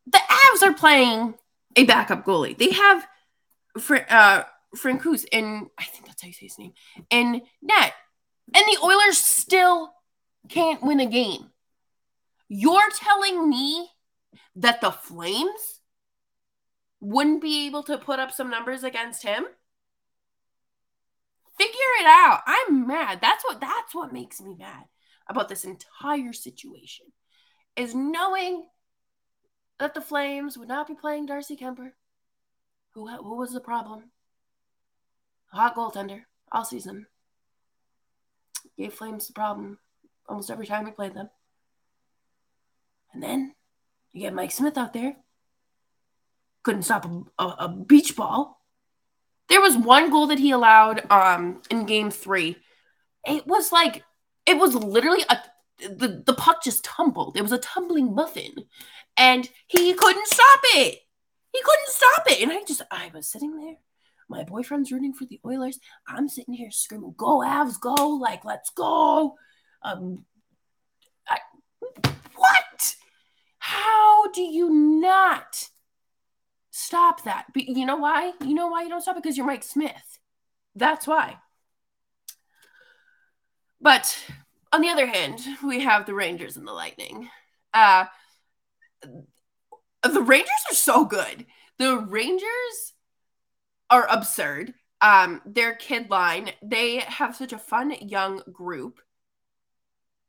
the 0.07 0.19
Avs 0.19 0.63
are 0.63 0.74
playing 0.74 1.36
a 1.75 1.86
backup 1.86 2.25
goalie. 2.25 2.57
They 2.57 2.71
have 2.71 3.07
Fr- 3.79 4.07
uh, 4.10 4.43
and 4.83 5.69
I 5.77 5.83
think 5.83 6.05
that's 6.05 6.21
how 6.21 6.27
you 6.27 6.33
say 6.33 6.45
his 6.45 6.60
name 6.60 6.74
and 7.10 7.41
net, 7.62 7.93
and 8.53 8.65
the 8.65 8.79
Oilers 8.83 9.17
still 9.17 9.93
can't 10.50 10.81
win 10.81 11.00
a 11.00 11.05
game. 11.05 11.51
You're 12.48 12.89
telling 12.95 13.50
me 13.50 13.89
that 14.55 14.81
the 14.81 14.91
Flames 14.91 15.79
wouldn't 17.00 17.41
be 17.41 17.67
able 17.67 17.83
to 17.83 17.98
put 17.98 18.19
up 18.19 18.31
some 18.31 18.50
numbers 18.50 18.83
against 18.83 19.24
him? 19.24 19.45
Figure 21.57 21.74
it 22.00 22.05
out. 22.05 22.41
I'm 22.45 22.88
mad. 22.88 23.19
That's 23.21 23.43
what 23.43 23.60
that's 23.60 23.93
what 23.93 24.13
makes 24.13 24.41
me 24.41 24.55
mad 24.57 24.86
about 25.27 25.49
this 25.49 25.65
entire 25.65 26.33
situation. 26.33 27.05
Is 27.75 27.95
knowing 27.95 28.67
that 29.79 29.93
the 29.93 30.01
Flames 30.01 30.57
would 30.57 30.67
not 30.67 30.87
be 30.87 30.93
playing 30.93 31.25
Darcy 31.25 31.55
Kuemper, 31.55 31.91
who 32.93 33.07
who 33.07 33.37
was 33.37 33.53
the 33.53 33.61
problem? 33.61 34.11
hot 35.51 35.75
goaltender 35.75 36.21
all 36.51 36.65
season. 36.65 37.07
Gave 38.77 38.93
Flames 38.93 39.27
the 39.27 39.33
problem 39.33 39.79
almost 40.27 40.49
every 40.49 40.65
time 40.65 40.85
we 40.85 40.91
played 40.91 41.13
them. 41.13 41.29
And 43.13 43.21
then 43.21 43.53
you 44.13 44.21
get 44.21 44.33
Mike 44.33 44.51
Smith 44.51 44.77
out 44.77 44.93
there. 44.93 45.17
Couldn't 46.63 46.83
stop 46.83 47.05
a, 47.05 47.43
a, 47.43 47.47
a 47.59 47.67
beach 47.69 48.15
ball. 48.15 48.61
There 49.49 49.61
was 49.61 49.75
one 49.75 50.09
goal 50.09 50.27
that 50.27 50.39
he 50.39 50.51
allowed 50.51 51.09
um 51.11 51.61
in 51.69 51.85
game 51.85 52.11
three. 52.11 52.57
It 53.25 53.45
was 53.45 53.71
like 53.71 54.03
it 54.45 54.57
was 54.57 54.75
literally 54.75 55.24
a 55.29 55.38
the, 55.89 56.24
the 56.25 56.33
puck 56.33 56.63
just 56.63 56.83
tumbled. 56.83 57.38
It 57.38 57.41
was 57.41 57.51
a 57.51 57.57
tumbling 57.57 58.13
muffin. 58.13 58.53
And 59.17 59.50
he 59.67 59.93
couldn't 59.93 60.27
stop 60.27 60.60
it. 60.75 61.00
He 61.51 61.62
couldn't 61.62 61.88
stop 61.88 62.24
it. 62.27 62.41
And 62.41 62.51
I 62.51 62.62
just 62.67 62.81
I 62.91 63.12
was 63.13 63.27
sitting 63.27 63.57
there. 63.57 63.75
My 64.29 64.43
boyfriend's 64.43 64.91
rooting 64.91 65.13
for 65.13 65.25
the 65.25 65.41
Oilers. 65.45 65.79
I'm 66.07 66.29
sitting 66.29 66.53
here 66.53 66.71
screaming, 66.71 67.13
"Go 67.17 67.39
Avs, 67.39 67.79
go! 67.79 67.93
Like, 67.93 68.45
let's 68.45 68.69
go!" 68.69 69.36
Um, 69.81 70.25
I, 71.27 71.39
what? 72.36 72.95
How 73.57 74.31
do 74.31 74.41
you 74.41 74.69
not 74.69 75.67
stop 76.69 77.25
that? 77.25 77.48
But 77.53 77.67
you 77.67 77.86
know 77.86 77.98
why? 77.98 78.31
You 78.39 78.53
know 78.53 78.67
why 78.67 78.83
you 78.83 78.89
don't 78.89 79.01
stop 79.01 79.17
it? 79.17 79.24
Because 79.24 79.36
you're 79.36 79.45
Mike 79.45 79.63
Smith. 79.63 80.19
That's 80.75 81.05
why. 81.05 81.36
But 83.81 84.15
on 84.71 84.81
the 84.81 84.89
other 84.89 85.07
hand, 85.07 85.41
we 85.63 85.81
have 85.81 86.05
the 86.05 86.13
Rangers 86.13 86.55
and 86.55 86.67
the 86.67 86.71
Lightning. 86.73 87.29
Uh, 87.73 88.05
the 89.01 90.21
Rangers 90.21 90.50
are 90.69 90.75
so 90.75 91.05
good. 91.05 91.45
The 91.79 91.97
Rangers 91.97 92.93
are 93.89 94.07
absurd. 94.07 94.73
Um, 95.01 95.41
their 95.45 95.73
kid 95.73 96.11
line, 96.11 96.51
they 96.61 97.00
have 97.00 97.35
such 97.35 97.53
a 97.53 97.57
fun 97.57 97.95
young 98.01 98.43
group 98.51 99.00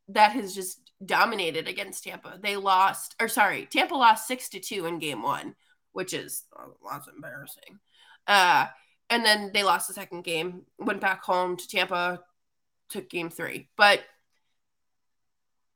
that 0.09 0.32
has 0.32 0.54
just 0.54 0.90
dominated 1.04 1.68
against 1.68 2.04
Tampa. 2.04 2.38
They 2.42 2.56
lost, 2.56 3.14
or 3.21 3.28
sorry, 3.28 3.66
Tampa 3.71 3.94
lost 3.94 4.26
six 4.26 4.49
to 4.50 4.61
two 4.61 4.87
in 4.87 4.99
game 4.99 5.23
one, 5.23 5.54
which 5.92 6.14
is 6.14 6.44
lots 6.82 7.06
embarrassing. 7.06 7.78
Uh, 8.26 8.66
and 9.11 9.25
then 9.25 9.50
they 9.52 9.62
lost 9.62 9.88
the 9.88 9.94
second 9.94 10.25
game, 10.25 10.62
went 10.78 11.00
back 11.00 11.23
home 11.23 11.56
to 11.56 11.68
Tampa, 11.68 12.21
took 12.92 13.11
game 13.11 13.30
three. 13.30 13.68
But 13.76 14.00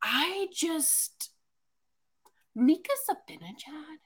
I 0.03 0.49
just 0.53 1.31
Mika 2.55 2.93
Zibanejad 3.09 3.99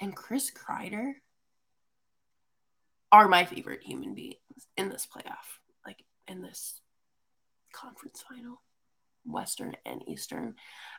and 0.00 0.16
Chris 0.16 0.50
Kreider 0.50 1.12
are 3.12 3.28
my 3.28 3.44
favorite 3.44 3.82
human 3.82 4.14
beings 4.14 4.38
in 4.76 4.88
this 4.88 5.06
playoff, 5.06 5.58
like 5.84 6.04
in 6.28 6.42
this 6.42 6.80
conference 7.72 8.24
final, 8.28 8.62
Western 9.24 9.76
and 9.84 10.08
Eastern. 10.08 10.54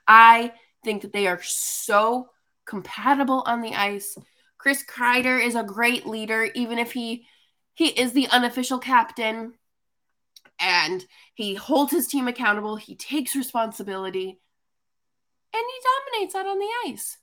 I 0.08 0.54
think 0.84 1.02
that 1.02 1.14
they 1.14 1.28
are 1.28 1.42
so 1.42 2.30
compatible 2.66 3.44
on 3.46 3.62
the 3.62 3.74
ice. 3.74 4.18
Chris 4.58 4.84
Kreider 4.84 5.44
is 5.44 5.56
a 5.56 5.64
great 5.64 6.06
leader, 6.06 6.50
even 6.54 6.78
if 6.78 6.92
he 6.92 7.26
he 7.74 7.88
is 7.88 8.12
the 8.12 8.28
unofficial 8.28 8.80
captain 8.80 9.54
and 10.62 11.06
he 11.34 11.56
holds 11.56 11.92
his 11.92 12.08
team 12.08 12.28
accountable. 12.28 12.76
He 12.76 12.96
takes 12.96 13.36
responsibility 13.36 14.40
and 15.54 15.64
he 15.66 16.14
dominates 16.14 16.36
out 16.36 16.46
on 16.46 16.60
the 16.60 16.70
ice. 16.88 17.18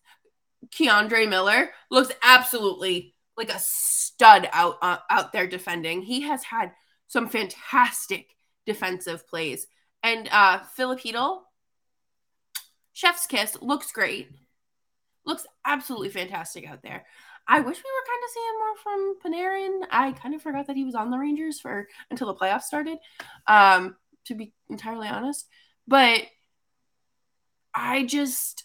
K'Andre 0.70 1.28
Miller 1.28 1.70
looks 1.90 2.12
absolutely 2.22 3.14
like 3.36 3.50
a 3.50 3.60
stud 3.60 4.48
out 4.52 4.78
uh, 4.82 4.98
out 5.08 5.32
there 5.32 5.46
defending. 5.46 6.02
He 6.02 6.22
has 6.22 6.42
had 6.42 6.72
some 7.06 7.28
fantastic 7.28 8.34
defensive 8.66 9.26
plays. 9.28 9.66
And 10.02 10.28
uh 10.30 10.60
Filipino, 10.74 11.42
Chef's 12.92 13.26
Kiss, 13.26 13.56
looks 13.62 13.92
great. 13.92 14.28
Looks 15.24 15.46
absolutely 15.64 16.08
fantastic 16.08 16.68
out 16.68 16.82
there. 16.82 17.06
I 17.48 17.60
wish 17.60 17.76
we 17.78 17.90
were 17.90 18.06
kind 18.06 18.24
of 18.24 18.30
seeing 18.30 18.58
more 18.58 18.76
from 18.82 19.16
Panarin. 19.24 19.86
I 19.90 20.12
kind 20.12 20.34
of 20.34 20.42
forgot 20.42 20.66
that 20.66 20.76
he 20.76 20.84
was 20.84 20.94
on 20.94 21.10
the 21.10 21.18
Rangers 21.18 21.58
for 21.58 21.88
until 22.10 22.26
the 22.26 22.34
playoffs 22.34 22.62
started. 22.62 22.98
Um, 23.46 23.96
to 24.26 24.34
be 24.34 24.52
entirely 24.68 25.08
honest. 25.08 25.48
But 25.86 26.22
I 27.74 28.04
just 28.04 28.64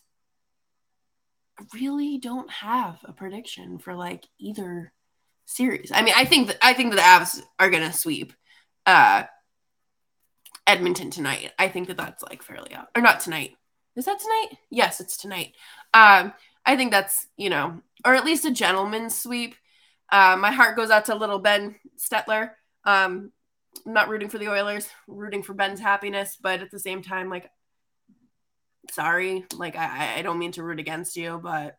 really 1.74 2.18
don't 2.18 2.50
have 2.50 3.00
a 3.06 3.14
prediction 3.14 3.78
for 3.80 3.96
like 3.96 4.26
either 4.38 4.92
series. 5.46 5.92
I 5.94 6.02
mean, 6.02 6.14
I 6.16 6.26
think 6.26 6.48
that 6.48 6.58
I 6.62 6.74
think 6.74 6.94
that 6.94 6.98
the 6.98 7.02
Avs 7.02 7.42
are 7.60 7.70
gonna 7.70 7.94
sweep 7.94 8.34
uh 8.86 9.24
Edmonton 10.68 11.10
tonight. 11.10 11.52
I 11.58 11.68
think 11.70 11.88
that 11.88 11.98
that's 11.98 12.24
like 12.24 12.44
fairly 12.44 12.74
out 12.74 12.88
or 12.96 13.02
not 13.02 13.20
tonight. 13.20 13.56
Is 13.96 14.06
that 14.06 14.20
tonight? 14.20 14.58
Yes, 14.70 15.00
it's 15.00 15.18
tonight. 15.18 15.54
Um, 15.94 16.34
I 16.66 16.76
think 16.76 16.92
that's 16.92 17.28
you 17.38 17.50
know, 17.50 17.82
or 18.06 18.16
at 18.16 18.26
least 18.26 18.46
a 18.46 18.52
gentleman's 18.52 19.18
sweep. 19.18 19.56
Uh, 20.12 20.38
my 20.38 20.52
heart 20.52 20.76
goes 20.76 20.92
out 20.92 21.06
to 21.06 21.16
little 21.16 21.40
Ben 21.40 21.76
Stelter. 21.98 22.52
Um, 22.86 23.32
I'm 23.86 23.94
not 23.94 24.10
rooting 24.10 24.30
for 24.30 24.38
the 24.38 24.50
Oilers, 24.50 24.88
rooting 25.08 25.44
for 25.44 25.54
Ben's 25.54 25.80
happiness, 25.80 26.38
but 26.40 26.62
at 26.62 26.72
the 26.72 26.80
same 26.80 27.02
time, 27.02 27.30
like, 27.30 27.50
sorry, 28.92 29.46
like 29.56 29.76
I, 29.76 30.20
I 30.20 30.22
don't 30.22 30.40
mean 30.40 30.52
to 30.54 30.64
root 30.64 30.80
against 30.80 31.18
you, 31.18 31.40
but 31.42 31.78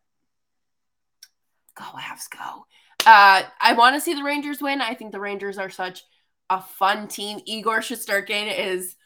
go 1.76 1.84
Avs, 1.84 2.28
go. 2.30 2.66
Uh, 3.06 3.42
I 3.60 3.74
want 3.74 3.94
to 3.96 4.00
see 4.00 4.14
the 4.14 4.24
Rangers 4.24 4.62
win. 4.62 4.80
I 4.80 4.94
think 4.94 5.12
the 5.12 5.20
Rangers 5.20 5.58
are 5.58 5.70
such 5.70 6.02
a 6.50 6.60
fun 6.60 7.08
team. 7.08 7.40
Igor 7.46 7.80
Shesterkin 7.80 8.52
is 8.58 8.96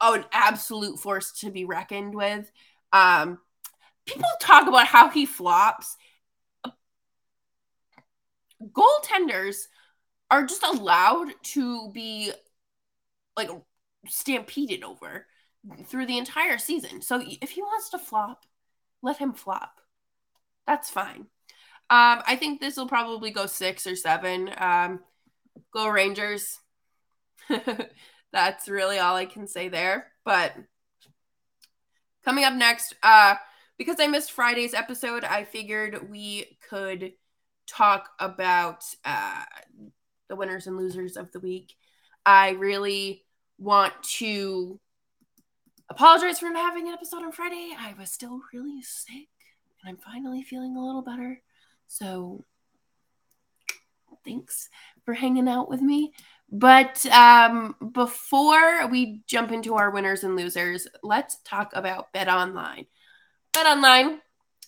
oh, 0.00 0.14
an 0.14 0.24
absolute 0.32 0.98
force 0.98 1.32
to 1.40 1.50
be 1.50 1.64
reckoned 1.64 2.14
with. 2.14 2.50
Um, 2.92 3.38
people 4.06 4.28
talk 4.40 4.68
about 4.68 4.86
how 4.86 5.10
he 5.10 5.26
flops. 5.26 5.96
Goaltenders 8.62 9.56
are 10.30 10.46
just 10.46 10.62
allowed 10.62 11.28
to 11.42 11.90
be 11.92 12.32
like 13.36 13.50
stampeded 14.08 14.82
over 14.82 15.26
through 15.86 16.06
the 16.06 16.18
entire 16.18 16.58
season. 16.58 17.02
So 17.02 17.22
if 17.40 17.50
he 17.50 17.62
wants 17.62 17.90
to 17.90 17.98
flop, 17.98 18.44
let 19.02 19.18
him 19.18 19.32
flop. 19.32 19.80
That's 20.66 20.90
fine. 20.90 21.26
Um, 21.90 22.22
I 22.26 22.36
think 22.36 22.60
this 22.60 22.76
will 22.76 22.88
probably 22.88 23.30
go 23.30 23.46
six 23.46 23.86
or 23.86 23.96
seven. 23.96 24.50
Um, 24.56 25.00
go 25.72 25.88
Rangers. 25.88 26.58
That's 28.32 28.68
really 28.68 28.98
all 28.98 29.16
I 29.16 29.26
can 29.26 29.46
say 29.46 29.68
there. 29.68 30.06
But 30.24 30.54
coming 32.24 32.44
up 32.44 32.54
next, 32.54 32.94
uh, 33.02 33.34
because 33.82 33.98
I 33.98 34.06
missed 34.06 34.30
Friday's 34.30 34.74
episode, 34.74 35.24
I 35.24 35.42
figured 35.42 36.08
we 36.08 36.56
could 36.68 37.14
talk 37.66 38.10
about 38.20 38.84
uh, 39.04 39.42
the 40.28 40.36
winners 40.36 40.68
and 40.68 40.76
losers 40.76 41.16
of 41.16 41.32
the 41.32 41.40
week. 41.40 41.74
I 42.24 42.50
really 42.50 43.24
want 43.58 43.92
to 44.18 44.78
apologize 45.90 46.38
for 46.38 46.48
not 46.48 46.62
having 46.62 46.86
an 46.86 46.94
episode 46.94 47.24
on 47.24 47.32
Friday. 47.32 47.74
I 47.76 47.94
was 47.98 48.12
still 48.12 48.40
really 48.52 48.82
sick, 48.82 49.28
and 49.82 49.88
I'm 49.88 49.96
finally 49.96 50.44
feeling 50.44 50.76
a 50.76 50.86
little 50.86 51.02
better. 51.02 51.42
So 51.88 52.44
thanks 54.24 54.68
for 55.04 55.12
hanging 55.12 55.48
out 55.48 55.68
with 55.68 55.82
me. 55.82 56.12
But 56.52 57.04
um, 57.06 57.74
before 57.92 58.86
we 58.86 59.22
jump 59.26 59.50
into 59.50 59.74
our 59.74 59.90
winners 59.90 60.22
and 60.22 60.36
losers, 60.36 60.86
let's 61.02 61.38
talk 61.42 61.72
about 61.74 62.12
Bet 62.12 62.28
Online. 62.28 62.86
Bet 63.52 63.66
Online 63.66 64.20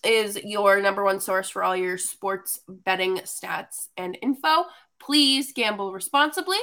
is 0.03 0.37
your 0.43 0.79
number 0.79 1.03
one 1.03 1.19
source 1.19 1.49
for 1.49 1.63
all 1.63 1.75
your 1.75 1.97
sports 1.97 2.59
betting 2.67 3.17
stats 3.19 3.87
and 3.97 4.15
info. 4.21 4.65
Please 4.99 5.53
gamble 5.53 5.91
responsibly. 5.91 6.59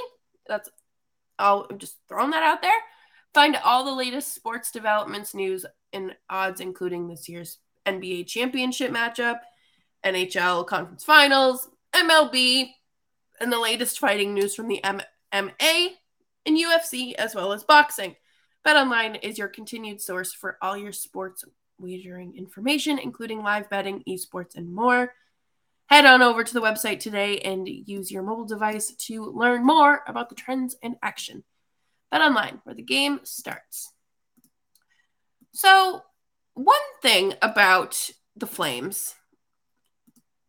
That's 0.47 0.71
I'll 1.39 1.67
I'm 1.69 1.79
just 1.79 1.97
throwing 2.09 2.31
that 2.31 2.45
out 2.45 2.63
there. 2.63 2.71
Find 3.35 3.57
all 3.65 3.85
the 3.85 3.93
latest 3.93 4.35
sports 4.35 4.71
developments, 4.71 5.35
news, 5.35 5.67
and 5.93 6.15
odds, 6.31 6.61
including 6.61 7.09
this 7.09 7.29
year's 7.29 7.59
NBA 7.87 8.29
championship 8.29 8.93
matchup, 8.93 9.41
NHL 10.05 10.65
conference 10.67 11.03
finals, 11.03 11.69
MLB, 11.93 12.69
and 13.41 13.53
the 13.53 13.59
latest 13.59 13.99
fighting 13.99 14.33
news 14.33 14.55
from 14.55 14.69
the 14.69 14.81
MMA 14.85 15.89
and 16.47 16.57
UFC, 16.57 17.15
as 17.15 17.35
well 17.35 17.53
as 17.53 17.65
boxing. 17.65 18.15
BetOnline 18.65 19.19
is 19.23 19.39
your 19.39 19.49
continued 19.49 20.01
source 20.01 20.33
for 20.33 20.57
all 20.63 20.77
your 20.77 20.93
sports 20.93 21.45
wagering 21.83 22.37
information, 22.37 22.99
including 22.99 23.42
live 23.42 23.68
betting, 23.68 24.03
esports, 24.09 24.57
and 24.57 24.73
more. 24.73 25.14
Head 25.87 26.07
on 26.07 26.23
over 26.23 26.42
to 26.42 26.55
the 26.55 26.62
website 26.62 27.01
today 27.01 27.38
and 27.40 27.68
use 27.68 28.11
your 28.11 28.23
mobile 28.23 28.47
device 28.47 28.95
to 28.95 29.27
learn 29.27 29.66
more 29.66 30.03
about 30.07 30.29
the 30.31 30.35
trends 30.35 30.77
in 30.83 30.97
action. 31.03 31.45
Bet 32.11 32.23
online, 32.23 32.61
where 32.64 32.75
the 32.75 32.83
game 32.83 33.21
starts. 33.25 33.92
So, 35.53 36.03
one 36.55 36.77
thing 37.03 37.35
about 37.42 38.11
the 38.37 38.47
Flames 38.47 39.14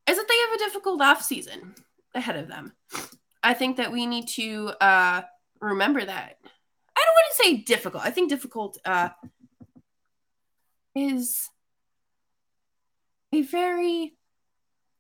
is 0.08 0.18
that 0.18 0.28
they 0.28 0.38
have 0.38 0.54
a 0.54 0.58
difficult 0.58 1.02
off 1.02 1.22
season 1.22 1.76
ahead 2.14 2.38
of 2.38 2.48
them. 2.48 2.74
I 3.42 3.54
think 3.54 3.78
that 3.78 3.92
we 3.92 4.06
need 4.06 4.28
to 4.30 4.72
uh, 4.80 5.22
remember 5.60 6.04
that. 6.04 6.38
I 6.96 7.04
don't 7.06 7.16
want 7.16 7.28
to 7.36 7.44
say 7.44 7.58
difficult. 7.58 8.06
I 8.06 8.12
think 8.12 8.30
difficult 8.30 8.78
uh, 8.86 9.10
is 10.96 11.50
a 13.34 13.42
very 13.42 14.14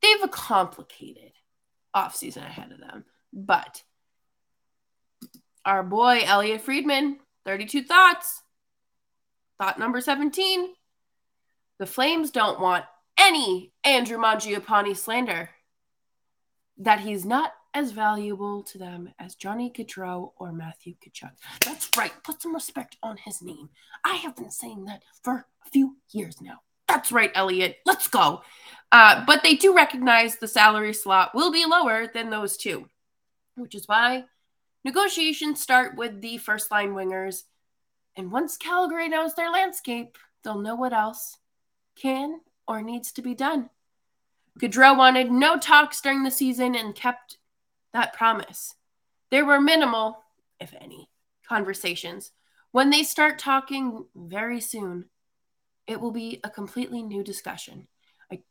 they 0.02 0.10
have 0.10 0.24
a 0.24 0.28
complicated 0.28 1.32
off 1.94 2.16
season 2.16 2.44
ahead 2.44 2.72
of 2.72 2.80
them. 2.80 3.06
But 3.32 3.84
our 5.66 5.84
boy 5.84 6.22
Elliotte 6.26 6.62
Friedman, 6.62 7.20
32 7.46 7.84
thoughts. 7.84 8.42
Thought 9.60 9.80
number 9.80 10.02
17. 10.02 10.74
The 11.80 11.86
Flames 11.86 12.32
don't 12.32 12.60
want 12.60 12.86
any 13.18 13.72
Andrew 13.84 14.18
Mangiapane 14.18 14.98
slander. 14.98 15.52
That 16.78 17.00
he's 17.00 17.24
not 17.24 17.54
as 17.74 17.92
valuable 17.92 18.64
to 18.64 18.78
them 18.78 19.10
as 19.20 19.36
Johnny 19.36 19.72
Gaudreau 19.76 20.32
or 20.38 20.52
Matthew 20.52 20.94
Tkachuk. 20.96 21.32
That's 21.66 21.90
right. 21.98 22.12
Put 22.24 22.42
some 22.42 22.54
respect 22.54 22.98
on 23.02 23.18
his 23.18 23.42
name. 23.42 23.70
I 24.04 24.16
have 24.16 24.36
been 24.36 24.52
saying 24.52 24.86
that 24.86 25.04
for 25.24 25.48
a 25.66 25.70
few 25.70 25.98
years 26.12 26.42
now. 26.42 26.62
That's 26.88 27.12
right, 27.12 27.32
Elliotte. 27.34 27.78
Let's 27.86 28.08
go. 28.08 28.44
Uh, 28.92 29.24
but 29.26 29.42
they 29.42 29.56
do 29.56 29.76
recognize 29.76 30.36
the 30.36 30.48
salary 30.48 30.94
slot 30.94 31.32
will 31.34 31.52
be 31.52 31.66
lower 31.66 32.08
than 32.14 32.30
those 32.30 32.58
two, 32.58 32.88
which 33.56 33.74
is 33.74 33.88
why 33.88 34.26
negotiations 34.86 35.62
start 35.62 35.96
with 35.98 36.22
the 36.22 36.38
first 36.38 36.70
line 36.70 36.94
wingers. 36.94 37.44
And 38.16 38.32
once 38.32 38.58
Calgary 38.58 39.10
knows 39.10 39.34
their 39.34 39.50
landscape, 39.50 40.18
they'll 40.44 40.60
know 40.60 40.76
what 40.76 40.94
else 40.94 41.38
can 41.96 42.42
or 42.68 42.84
needs 42.84 43.12
to 43.14 43.24
be 43.24 43.34
done. 43.34 43.70
Gaudreau 44.60 44.96
wanted 44.96 45.32
no 45.32 45.58
talks 45.58 46.00
during 46.00 46.24
the 46.24 46.30
season 46.30 46.76
and 46.76 46.94
kept 46.94 47.38
that 47.94 48.14
promise. 48.14 48.76
There 49.32 49.46
were 49.46 49.62
minimal, 49.62 50.24
if 50.60 50.74
any, 50.80 51.10
conversations. 51.48 52.32
When 52.72 52.90
they 52.90 53.04
start 53.04 53.40
talking 53.40 54.06
very 54.16 54.60
soon, 54.60 55.06
it 55.88 56.00
will 56.00 56.12
be 56.12 56.40
a 56.44 56.50
completely 56.50 57.02
new 57.02 57.24
discussion. 57.24 57.88
I 58.32 58.42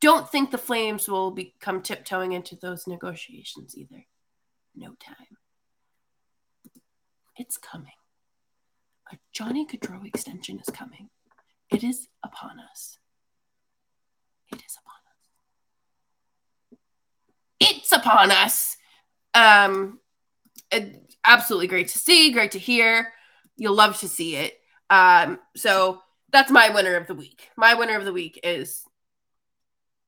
don't 0.00 0.30
think 0.30 0.50
the 0.50 0.58
Flames 0.58 1.08
will 1.08 1.30
become 1.30 1.82
tiptoeing 1.82 2.32
into 2.32 2.56
those 2.56 2.86
negotiations 2.86 3.76
either. 3.76 4.06
No 4.74 4.94
time. 5.00 5.38
It's 7.36 7.56
coming. 7.56 7.92
A 9.12 9.16
Johnny 9.32 9.66
Gaudreau 9.66 10.06
extension 10.06 10.58
is 10.58 10.74
coming. 10.74 11.10
It 11.70 11.84
is 11.84 12.08
upon 12.24 12.60
us. 12.60 12.98
It 14.52 14.62
is 14.64 14.78
upon 14.78 14.94
us. 16.72 16.78
It's 17.60 17.92
upon 17.92 18.30
us. 18.30 18.76
Um, 19.36 20.00
absolutely 21.24 21.66
great 21.66 21.88
to 21.88 21.98
see, 21.98 22.32
great 22.32 22.52
to 22.52 22.58
hear. 22.58 23.12
You'll 23.56 23.74
love 23.74 23.98
to 23.98 24.08
see 24.08 24.36
it. 24.36 24.54
Um, 24.88 25.38
so 25.54 26.00
that's 26.32 26.50
my 26.50 26.70
winner 26.70 26.96
of 26.96 27.06
the 27.06 27.14
week. 27.14 27.50
My 27.56 27.74
winner 27.74 27.96
of 27.96 28.04
the 28.04 28.12
week 28.12 28.40
is 28.42 28.82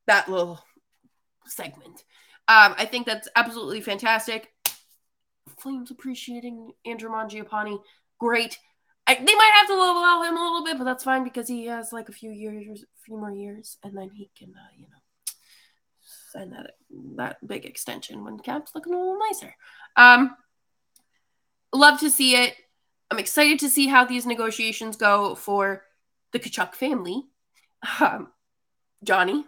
that 0.07 0.31
little 0.31 0.61
segment. 1.47 2.05
Um, 2.49 2.75
I 2.79 2.87
think 2.87 3.07
that's 3.07 3.29
absolutely 3.37 3.83
fantastic. 3.83 4.51
Flames 5.61 5.91
appreciating 5.91 6.73
Andrew 6.87 7.11
Mangiapane, 7.11 7.81
great. 8.19 8.59
I, 9.07 9.15
they 9.15 9.35
might 9.35 9.53
have 9.57 9.67
to 9.67 9.75
allow 9.75 10.23
him 10.23 10.37
a 10.37 10.43
little 10.43 10.65
bit, 10.65 10.79
but 10.79 10.85
that's 10.85 11.05
fine 11.05 11.25
because 11.25 11.49
he 11.49 11.67
has 11.67 11.93
like 11.93 12.09
a 12.09 12.13
few 12.13 12.31
years, 12.31 12.83
a 12.83 13.05
few 13.05 13.19
more 13.19 13.33
years, 13.33 13.77
and 13.83 13.97
then 13.97 14.11
he 14.11 14.31
can, 14.39 14.55
uh, 14.55 14.73
you 14.77 14.87
know, 14.89 14.98
sign 16.29 16.51
that 16.51 16.73
that 17.17 17.47
big 17.47 17.65
extension 17.65 18.25
when 18.25 18.39
Cap's 18.39 18.75
looking 18.75 18.95
a 18.95 18.99
little 18.99 19.19
nicer. 19.19 19.55
Um, 19.97 20.37
love 21.73 22.01
to 22.01 22.11
see 22.11 22.37
it. 22.37 22.55
I'm 23.11 23.19
excited 23.19 23.59
to 23.61 23.71
see 23.71 23.87
how 23.87 24.05
these 24.05 24.27
negotiations 24.27 24.97
go 24.97 25.35
for 25.35 25.83
the 26.33 26.39
Tkachuk 26.39 26.75
family, 26.75 27.25
um, 28.01 28.29
Johnny, 29.03 29.45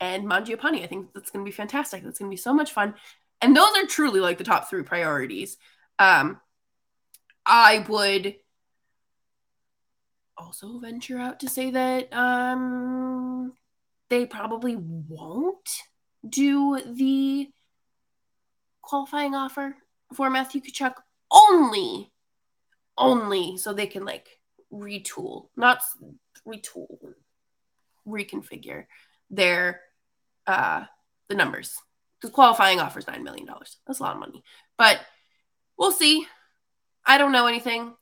and 0.00 0.24
Mangiapane. 0.24 0.82
I 0.82 0.86
think 0.86 1.12
that's 1.12 1.30
going 1.30 1.44
to 1.44 1.48
be 1.48 1.54
fantastic. 1.54 2.02
That's 2.02 2.18
going 2.18 2.30
to 2.30 2.34
be 2.34 2.40
so 2.40 2.54
much 2.54 2.72
fun. 2.72 2.94
And 3.40 3.56
those 3.56 3.76
are 3.76 3.86
truly 3.86 4.20
like 4.20 4.38
the 4.38 4.44
top 4.44 4.70
three 4.70 4.84
priorities. 4.84 5.58
Um, 5.98 6.40
I 7.44 7.84
would 7.88 8.36
also 10.38 10.78
venture 10.78 11.18
out 11.18 11.40
to 11.40 11.48
say 11.48 11.70
that 11.70 12.12
um, 12.12 13.21
they 14.12 14.26
probably 14.26 14.76
won't 14.76 15.70
do 16.28 16.78
the 16.84 17.48
qualifying 18.82 19.34
offer 19.34 19.74
for 20.12 20.28
Matthew 20.28 20.60
Tkachuk 20.60 20.92
only, 21.32 22.12
only 22.98 23.56
so 23.56 23.72
they 23.72 23.86
can 23.86 24.04
like 24.04 24.28
retool, 24.70 25.46
not 25.56 25.80
retool, 26.46 26.98
reconfigure 28.06 28.84
their 29.30 29.80
uh 30.46 30.84
the 31.30 31.34
numbers. 31.34 31.78
The 32.20 32.28
qualifying 32.28 32.80
offer 32.80 32.98
is 32.98 33.06
nine 33.06 33.24
million 33.24 33.46
dollars. 33.46 33.78
That's 33.86 34.00
a 34.00 34.02
lot 34.02 34.12
of 34.12 34.20
money, 34.20 34.44
but 34.76 35.00
we'll 35.78 35.90
see. 35.90 36.26
I 37.06 37.16
don't 37.16 37.32
know 37.32 37.46
anything 37.46 37.94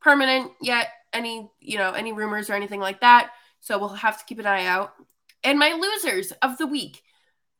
permanent 0.00 0.52
yet. 0.62 0.86
Any 1.12 1.50
you 1.58 1.78
know 1.78 1.94
any 1.94 2.12
rumors 2.12 2.48
or 2.48 2.52
anything 2.52 2.78
like 2.78 3.00
that. 3.00 3.32
So 3.58 3.76
we'll 3.76 3.88
have 3.88 4.20
to 4.20 4.24
keep 4.24 4.38
an 4.38 4.46
eye 4.46 4.66
out. 4.66 4.92
And 5.46 5.58
my 5.58 5.72
losers 5.72 6.32
of 6.42 6.58
the 6.58 6.66
week. 6.66 7.02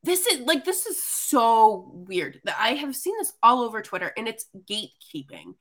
This 0.03 0.27
is 0.27 0.41
like 0.41 0.65
this 0.65 0.85
is 0.87 1.03
so 1.03 1.91
weird 1.93 2.41
that 2.45 2.57
I 2.61 2.75
have 2.75 2.95
seen 2.95 3.17
this 3.19 3.33
all 3.43 3.63
over 3.63 3.81
Twitter, 3.81 4.13
and 4.17 4.29
it's 4.29 4.47
gatekeeping 4.69 5.55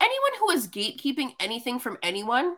anyone 0.00 0.32
who 0.38 0.50
is 0.50 0.68
gatekeeping 0.68 1.34
anything 1.38 1.78
from 1.78 1.98
anyone 2.02 2.56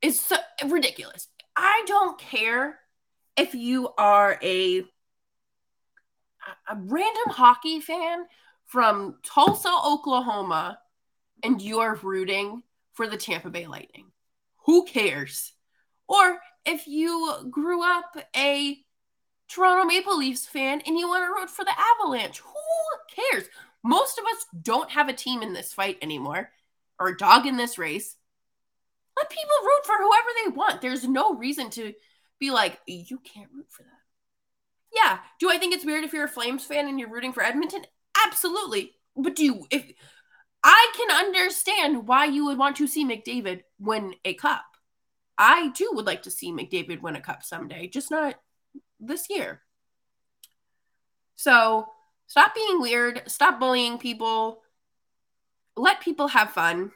is 0.00 0.20
so 0.20 0.36
ridiculous. 0.68 1.28
I 1.56 1.82
don't 1.86 2.18
care 2.18 2.78
if 3.36 3.54
you 3.54 3.90
are 3.98 4.38
a 4.42 4.84
a 6.68 6.74
random 6.74 7.28
hockey 7.28 7.80
fan 7.80 8.24
from 8.66 9.16
Tulsa, 9.22 9.72
Oklahoma, 9.84 10.78
and 11.42 11.60
you 11.60 11.80
are 11.80 11.96
rooting 11.96 12.62
for 12.92 13.06
the 13.06 13.16
Tampa 13.16 13.50
Bay 13.50 13.66
Lightning. 13.66 14.06
Who 14.64 14.84
cares? 14.86 15.52
Or 16.08 16.40
if 16.64 16.86
you 16.86 17.48
grew 17.50 17.82
up 17.82 18.16
a 18.36 18.78
Toronto 19.48 19.84
Maple 19.84 20.18
Leafs 20.18 20.46
fan 20.46 20.80
and 20.86 20.98
you 20.98 21.08
want 21.08 21.24
to 21.24 21.40
root 21.40 21.50
for 21.50 21.64
the 21.64 21.74
Avalanche, 21.76 22.40
who 22.40 23.14
cares? 23.14 23.48
Most 23.82 24.18
of 24.18 24.24
us 24.24 24.46
don't 24.62 24.90
have 24.90 25.08
a 25.08 25.14
team 25.14 25.42
in 25.42 25.52
this 25.52 25.72
fight 25.72 25.98
anymore 26.02 26.50
or 26.98 27.08
a 27.08 27.16
dog 27.16 27.46
in 27.46 27.56
this 27.56 27.78
race. 27.78 28.16
Let 29.16 29.30
people 29.30 29.48
root 29.64 29.86
for 29.86 29.96
whoever 29.98 30.28
they 30.44 30.56
want. 30.56 30.80
There's 30.80 31.06
no 31.06 31.34
reason 31.34 31.70
to 31.70 31.94
be 32.38 32.50
like, 32.50 32.78
you 32.86 33.18
can't 33.18 33.50
root 33.54 33.66
for 33.70 33.82
that. 33.82 33.88
Yeah. 34.94 35.18
Do 35.38 35.50
I 35.50 35.58
think 35.58 35.74
it's 35.74 35.84
weird 35.84 36.04
if 36.04 36.12
you're 36.12 36.24
a 36.24 36.28
Flames 36.28 36.64
fan 36.64 36.88
and 36.88 36.98
you're 36.98 37.10
rooting 37.10 37.32
for 37.32 37.42
Edmonton? 37.42 37.82
Absolutely. 38.26 38.92
But 39.16 39.36
do 39.36 39.44
you, 39.44 39.66
if 39.70 39.92
I 40.62 40.92
can 40.96 41.26
understand 41.26 42.06
why 42.06 42.26
you 42.26 42.46
would 42.46 42.58
want 42.58 42.76
to 42.76 42.86
see 42.86 43.04
McDavid 43.04 43.62
win 43.78 44.14
a 44.24 44.34
cup. 44.34 44.64
I 45.40 45.70
too 45.70 45.90
would 45.94 46.06
like 46.06 46.22
to 46.22 46.30
see 46.30 46.52
McDavid 46.52 47.00
win 47.00 47.16
a 47.16 47.20
cup 47.20 47.42
someday, 47.42 47.88
just 47.88 48.12
not 48.12 48.36
this 49.00 49.26
year. 49.28 49.62
So 51.34 51.88
Stop 52.30 52.54
being 52.54 52.80
weird. 52.80 53.22
Stop 53.26 53.58
bullying 53.58 53.98
people. 53.98 54.62
Let 55.76 56.00
people 56.00 56.28
have 56.28 56.52
fun. 56.52 56.92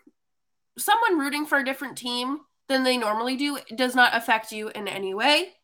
Someone 0.79 1.19
rooting 1.19 1.45
for 1.45 1.59
a 1.59 1.65
different 1.65 1.99
team 1.99 2.39
than 2.69 2.85
they 2.85 2.97
normally 2.97 3.35
do 3.35 3.59
does 3.75 3.97
not 3.97 4.17
affect 4.17 4.53
you 4.53 4.69
in 4.69 4.87
any 4.87 5.13
way. 5.13 5.55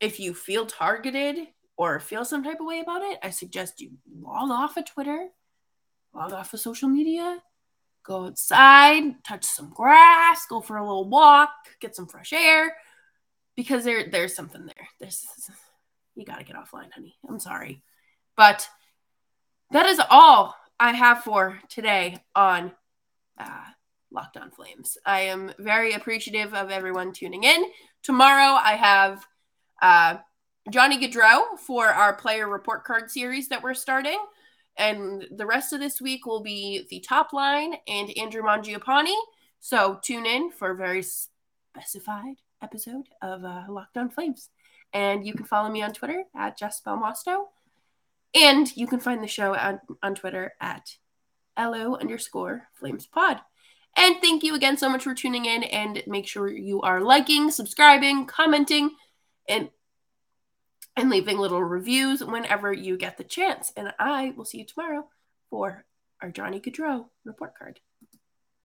If 0.00 0.18
you 0.18 0.34
feel 0.34 0.66
targeted 0.66 1.46
or 1.76 2.00
feel 2.00 2.24
some 2.24 2.42
type 2.42 2.58
of 2.58 2.66
way 2.66 2.80
about 2.80 3.02
it, 3.02 3.20
I 3.22 3.30
suggest 3.30 3.80
you 3.80 3.92
log 4.20 4.50
off 4.50 4.76
of 4.76 4.84
Twitter, 4.84 5.28
log 6.12 6.32
off 6.32 6.52
of 6.52 6.58
social 6.58 6.88
media, 6.88 7.40
go 8.06 8.26
outside, 8.26 9.02
touch 9.24 9.44
some 9.44 9.70
grass, 9.70 10.46
go 10.48 10.60
for 10.60 10.76
a 10.76 10.86
little 10.86 11.08
walk, 11.08 11.50
get 11.80 11.96
some 11.96 12.06
fresh 12.06 12.32
air, 12.32 12.76
because 13.56 13.84
there 13.84 14.08
there's 14.10 14.34
something 14.34 14.64
there. 14.64 14.88
There's 15.00 15.26
you 16.14 16.24
got 16.24 16.38
to 16.38 16.44
get 16.44 16.56
offline, 16.56 16.92
honey. 16.92 17.16
I'm 17.28 17.40
sorry. 17.40 17.82
But 18.36 18.68
that 19.70 19.86
is 19.86 20.00
all 20.10 20.54
I 20.78 20.92
have 20.92 21.22
for 21.22 21.58
today 21.68 22.18
on 22.34 22.72
uh, 23.38 23.64
Locked 24.10 24.36
On 24.36 24.50
Flames. 24.50 24.96
I 25.04 25.22
am 25.22 25.52
very 25.58 25.92
appreciative 25.92 26.54
of 26.54 26.70
everyone 26.70 27.12
tuning 27.12 27.44
in. 27.44 27.64
Tomorrow 28.02 28.58
I 28.62 28.76
have 28.76 29.26
uh, 29.82 30.16
Johnny 30.70 30.98
Gaudreau 30.98 31.58
for 31.58 31.86
our 31.86 32.14
player 32.14 32.48
report 32.48 32.84
card 32.84 33.10
series 33.10 33.48
that 33.48 33.62
we're 33.62 33.74
starting. 33.74 34.18
And 34.76 35.26
the 35.30 35.46
rest 35.46 35.72
of 35.72 35.80
this 35.80 36.00
week 36.00 36.26
will 36.26 36.42
be 36.42 36.86
the 36.90 37.00
top 37.00 37.32
line 37.32 37.74
and 37.88 38.16
Andrew 38.16 38.42
Mangiapane. 38.42 39.14
So 39.60 39.98
tune 40.02 40.26
in 40.26 40.50
for 40.50 40.70
a 40.70 40.76
very 40.76 41.02
specified 41.02 42.36
episode 42.62 43.08
of 43.22 43.44
uh, 43.44 43.64
Flames. 44.14 44.50
And 44.92 45.26
you 45.26 45.34
can 45.34 45.46
follow 45.46 45.70
me 45.70 45.82
on 45.82 45.92
Twitter 45.92 46.24
at 46.34 46.58
Jess 46.58 46.80
Belmosto. 46.86 47.46
And 48.34 48.74
you 48.76 48.86
can 48.86 49.00
find 49.00 49.22
the 49.22 49.28
show 49.28 49.54
on, 49.54 49.80
on 50.02 50.14
Twitter 50.14 50.52
at 50.60 50.96
LO 51.58 51.96
underscore 51.96 52.68
Flames 52.74 53.06
Pod. 53.06 53.40
And 53.96 54.16
thank 54.20 54.42
you 54.42 54.54
again 54.54 54.76
so 54.76 54.90
much 54.90 55.04
for 55.04 55.14
tuning 55.14 55.46
in. 55.46 55.62
And 55.62 56.02
make 56.06 56.26
sure 56.26 56.48
you 56.48 56.82
are 56.82 57.00
liking, 57.00 57.50
subscribing, 57.50 58.26
commenting, 58.26 58.90
and 59.48 59.70
and 60.96 61.10
leaving 61.10 61.38
little 61.38 61.62
reviews 61.62 62.24
whenever 62.24 62.72
you 62.72 62.96
get 62.96 63.18
the 63.18 63.24
chance. 63.24 63.72
And 63.76 63.92
I 63.98 64.32
will 64.36 64.44
see 64.44 64.58
you 64.58 64.64
tomorrow 64.64 65.08
for 65.50 65.84
our 66.22 66.30
Johnny 66.30 66.60
Gaudreau 66.60 67.06
report 67.24 67.52
card. 67.58 67.80